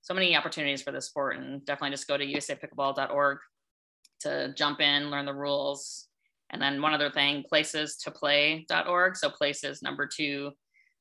so 0.00 0.12
many 0.12 0.36
opportunities 0.36 0.82
for 0.82 0.90
this 0.90 1.06
sport 1.06 1.36
and 1.36 1.64
definitely 1.64 1.94
just 1.94 2.08
go 2.08 2.16
to 2.16 2.26
usapickleball.org 2.26 3.38
to 4.22 4.52
jump 4.56 4.80
in, 4.80 5.10
learn 5.10 5.26
the 5.26 5.34
rules. 5.34 6.08
And 6.50 6.60
then 6.60 6.82
one 6.82 6.94
other 6.94 7.10
thing, 7.10 7.44
places 7.48 7.96
to 7.98 8.10
play.org. 8.10 9.16
So 9.16 9.30
places 9.30 9.82
number 9.82 10.06
two, 10.06 10.52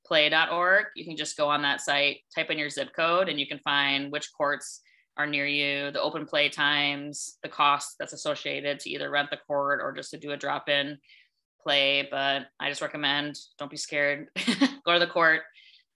play.org. 0.05 0.85
You 0.95 1.05
can 1.05 1.17
just 1.17 1.37
go 1.37 1.49
on 1.49 1.61
that 1.63 1.81
site, 1.81 2.19
type 2.33 2.49
in 2.49 2.57
your 2.57 2.69
zip 2.69 2.89
code, 2.95 3.29
and 3.29 3.39
you 3.39 3.47
can 3.47 3.59
find 3.59 4.11
which 4.11 4.31
courts 4.33 4.81
are 5.17 5.27
near 5.27 5.45
you, 5.45 5.91
the 5.91 6.01
open 6.01 6.25
play 6.25 6.49
times, 6.49 7.37
the 7.43 7.49
cost 7.49 7.95
that's 7.99 8.13
associated 8.13 8.79
to 8.79 8.89
either 8.89 9.09
rent 9.09 9.29
the 9.29 9.37
court 9.45 9.81
or 9.81 9.91
just 9.91 10.11
to 10.11 10.17
do 10.17 10.31
a 10.31 10.37
drop 10.37 10.69
in 10.69 10.97
play. 11.61 12.07
But 12.09 12.43
I 12.59 12.69
just 12.69 12.81
recommend 12.81 13.37
don't 13.59 13.71
be 13.71 13.77
scared. 13.77 14.27
go 14.85 14.93
to 14.93 14.99
the 14.99 15.07
court, 15.07 15.41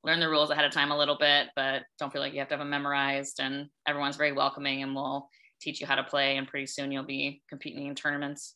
learn 0.04 0.20
the 0.20 0.30
rules 0.30 0.50
ahead 0.50 0.66
of 0.66 0.72
time 0.72 0.92
a 0.92 0.98
little 0.98 1.18
bit, 1.18 1.48
but 1.56 1.84
don't 1.98 2.12
feel 2.12 2.22
like 2.22 2.34
you 2.34 2.40
have 2.40 2.50
to 2.50 2.54
have 2.54 2.60
them 2.60 2.70
memorized. 2.70 3.40
And 3.40 3.68
everyone's 3.88 4.18
very 4.18 4.34
welcoming 4.34 4.84
and 4.84 4.94
will 4.94 5.30
teach 5.62 5.82
you 5.82 5.88
how 5.88 5.96
to 5.96 6.04
play. 6.04 6.38
And 6.38 6.48
pretty 6.48 6.68
soon 6.68 6.92
you'll 6.92 7.04
be 7.04 7.42
competing 7.50 7.88
in 7.88 7.96
tournaments. 7.96 8.56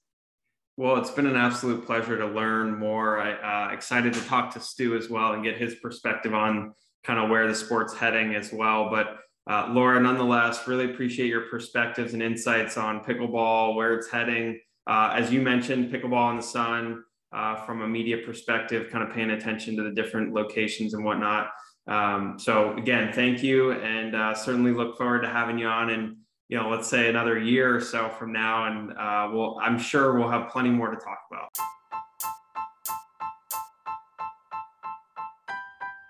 Well, 0.77 0.95
it's 0.95 1.12
been 1.12 1.27
an 1.27 1.35
absolute 1.35 1.85
pleasure 1.85 2.17
to 2.17 2.25
learn 2.25 2.79
more. 2.79 3.19
I 3.19 3.67
uh, 3.67 3.73
excited 3.73 4.13
to 4.13 4.21
talk 4.21 4.53
to 4.53 4.62
Stu 4.62 4.95
as 4.95 5.09
well 5.09 5.33
and 5.33 5.43
get 5.43 5.57
his 5.57 5.75
perspective 5.75 6.33
on 6.33 6.73
kind 7.03 7.19
of 7.19 7.29
where 7.29 7.47
the 7.47 7.55
sport's 7.55 7.93
heading 7.93 8.35
as 8.35 8.53
well. 8.53 8.89
But 8.89 9.17
uh, 9.49 9.67
Laura, 9.71 9.99
nonetheless, 9.99 10.67
really 10.67 10.85
appreciate 10.91 11.27
your 11.27 11.49
perspectives 11.49 12.13
and 12.13 12.23
insights 12.23 12.77
on 12.77 13.03
pickleball, 13.03 13.75
where 13.75 13.93
it's 13.95 14.09
heading. 14.09 14.59
Uh, 14.88 15.13
as 15.15 15.31
you 15.31 15.41
mentioned, 15.41 15.91
pickleball 15.91 16.31
in 16.31 16.38
the 16.38 16.43
sun 16.43 17.03
uh, 17.33 17.55
from 17.65 17.81
a 17.81 17.88
media 17.88 18.19
perspective, 18.25 18.89
kind 18.89 19.03
of 19.03 19.13
paying 19.13 19.31
attention 19.31 19.75
to 19.75 19.83
the 19.83 19.91
different 19.91 20.33
locations 20.33 20.93
and 20.93 21.03
whatnot. 21.03 21.49
Um, 21.88 22.38
so 22.38 22.77
again, 22.77 23.12
thank 23.12 23.43
you, 23.43 23.71
and 23.71 24.15
uh, 24.15 24.33
certainly 24.33 24.71
look 24.71 24.97
forward 24.97 25.23
to 25.23 25.29
having 25.29 25.57
you 25.57 25.67
on 25.67 25.89
and 25.89 26.17
you 26.49 26.57
know, 26.57 26.67
let's 26.67 26.88
say 26.88 27.07
another 27.09 27.38
year 27.38 27.75
or 27.75 27.79
so 27.79 28.09
from 28.09 28.33
now, 28.33 28.65
and 28.65 28.91
uh, 28.97 29.29
we'll, 29.31 29.59
I'm 29.62 29.77
sure 29.77 30.17
we'll 30.17 30.29
have 30.29 30.49
plenty 30.49 30.71
more 30.71 30.89
to 30.89 30.97
talk 30.97 31.19
about. 31.29 31.55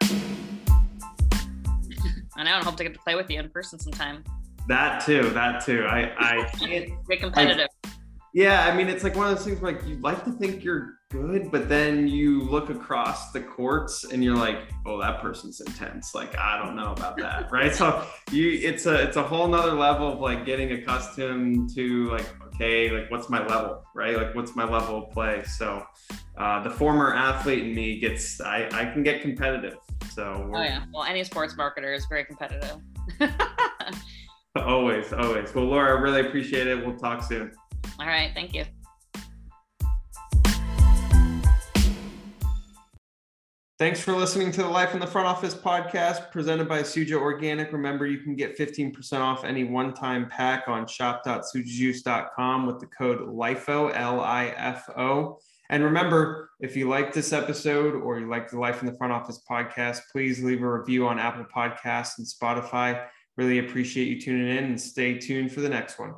I 2.37 2.43
know. 2.43 2.55
I 2.55 2.63
hope 2.63 2.77
to 2.77 2.85
get 2.85 2.93
to 2.93 2.99
play 3.01 3.15
with 3.15 3.29
you 3.29 3.37
in 3.37 3.49
person 3.49 3.79
sometime. 3.79 4.23
That 4.69 5.05
too. 5.05 5.29
That 5.31 5.65
too. 5.65 5.85
I 5.85 6.13
I 6.17 6.49
can't. 6.57 6.89
Competitive. 7.19 7.67
I, 7.69 7.78
yeah, 8.33 8.67
I 8.67 8.75
mean, 8.75 8.87
it's 8.87 9.03
like 9.03 9.15
one 9.15 9.27
of 9.27 9.35
those 9.35 9.45
things 9.45 9.59
where 9.59 9.73
like 9.73 9.87
you 9.87 9.95
like 9.97 10.23
to 10.25 10.31
think 10.31 10.63
you're 10.63 10.99
good, 11.09 11.49
but 11.51 11.67
then 11.67 12.07
you 12.07 12.41
look 12.43 12.69
across 12.69 13.31
the 13.31 13.41
courts 13.41 14.03
and 14.03 14.23
you're 14.23 14.35
like, 14.35 14.59
oh, 14.85 15.01
that 15.01 15.19
person's 15.21 15.59
intense. 15.61 16.13
Like, 16.13 16.37
I 16.37 16.63
don't 16.63 16.75
know 16.75 16.91
about 16.91 17.17
that, 17.17 17.51
right? 17.51 17.73
So 17.73 18.05
you, 18.31 18.51
it's 18.51 18.85
a, 18.85 19.01
it's 19.01 19.17
a 19.17 19.23
whole 19.23 19.47
nother 19.47 19.73
level 19.73 20.13
of 20.13 20.19
like 20.19 20.45
getting 20.45 20.71
accustomed 20.73 21.73
to 21.73 22.05
like, 22.11 22.27
okay, 22.43 22.91
like 22.91 23.09
what's 23.09 23.29
my 23.29 23.45
level, 23.47 23.83
right? 23.95 24.15
Like, 24.15 24.35
what's 24.35 24.55
my 24.55 24.63
level 24.63 25.05
of 25.05 25.11
play? 25.11 25.43
So 25.45 25.83
uh, 26.37 26.61
the 26.61 26.69
former 26.69 27.15
athlete 27.15 27.65
in 27.65 27.73
me 27.73 27.99
gets, 27.99 28.39
I, 28.39 28.69
I 28.71 28.85
can 28.85 29.01
get 29.01 29.23
competitive 29.23 29.77
So 30.13 30.51
oh 30.53 30.61
yeah, 30.61 30.83
well, 30.93 31.03
any 31.03 31.23
sports 31.23 31.55
marketer 31.55 31.95
is 31.95 32.05
very 32.05 32.25
competitive. 32.25 32.77
always, 34.55 35.11
always. 35.13 35.55
Well, 35.55 35.65
Laura, 35.65 35.97
I 35.97 36.01
really 36.01 36.27
appreciate 36.27 36.67
it. 36.67 36.85
We'll 36.85 36.97
talk 36.97 37.23
soon. 37.23 37.51
All 37.99 38.07
right, 38.07 38.31
thank 38.33 38.53
you. 38.53 38.65
Thanks 43.79 44.01
for 44.01 44.11
listening 44.11 44.51
to 44.51 44.61
the 44.61 44.67
Life 44.67 44.93
in 44.93 44.99
the 44.99 45.07
Front 45.07 45.25
Office 45.25 45.55
podcast 45.55 46.31
presented 46.31 46.67
by 46.67 46.81
Suja 46.81 47.13
Organic. 47.13 47.71
Remember, 47.71 48.05
you 48.05 48.17
can 48.17 48.35
get 48.35 48.57
15% 48.57 49.21
off 49.21 49.45
any 49.45 49.63
one 49.63 49.93
time 49.93 50.27
pack 50.27 50.67
on 50.67 50.85
shop.sujajuice.com 50.85 52.65
with 52.65 52.79
the 52.81 52.87
code 52.87 53.19
LIFO, 53.19 53.95
L 53.95 54.19
I 54.19 54.47
F 54.57 54.89
O. 54.97 55.39
And 55.69 55.81
remember, 55.81 56.49
if 56.59 56.75
you 56.75 56.89
like 56.89 57.13
this 57.13 57.31
episode 57.31 57.95
or 57.95 58.19
you 58.19 58.27
like 58.27 58.49
the 58.49 58.59
Life 58.59 58.81
in 58.81 58.87
the 58.87 58.97
Front 58.97 59.13
Office 59.13 59.41
podcast, 59.49 60.01
please 60.11 60.43
leave 60.43 60.61
a 60.61 60.69
review 60.69 61.07
on 61.07 61.17
Apple 61.17 61.45
Podcasts 61.45 62.17
and 62.17 62.27
Spotify. 62.27 63.05
Really 63.37 63.59
appreciate 63.59 64.09
you 64.09 64.19
tuning 64.19 64.57
in 64.57 64.65
and 64.65 64.81
stay 64.81 65.17
tuned 65.17 65.53
for 65.53 65.61
the 65.61 65.69
next 65.69 65.97
one. 65.97 66.15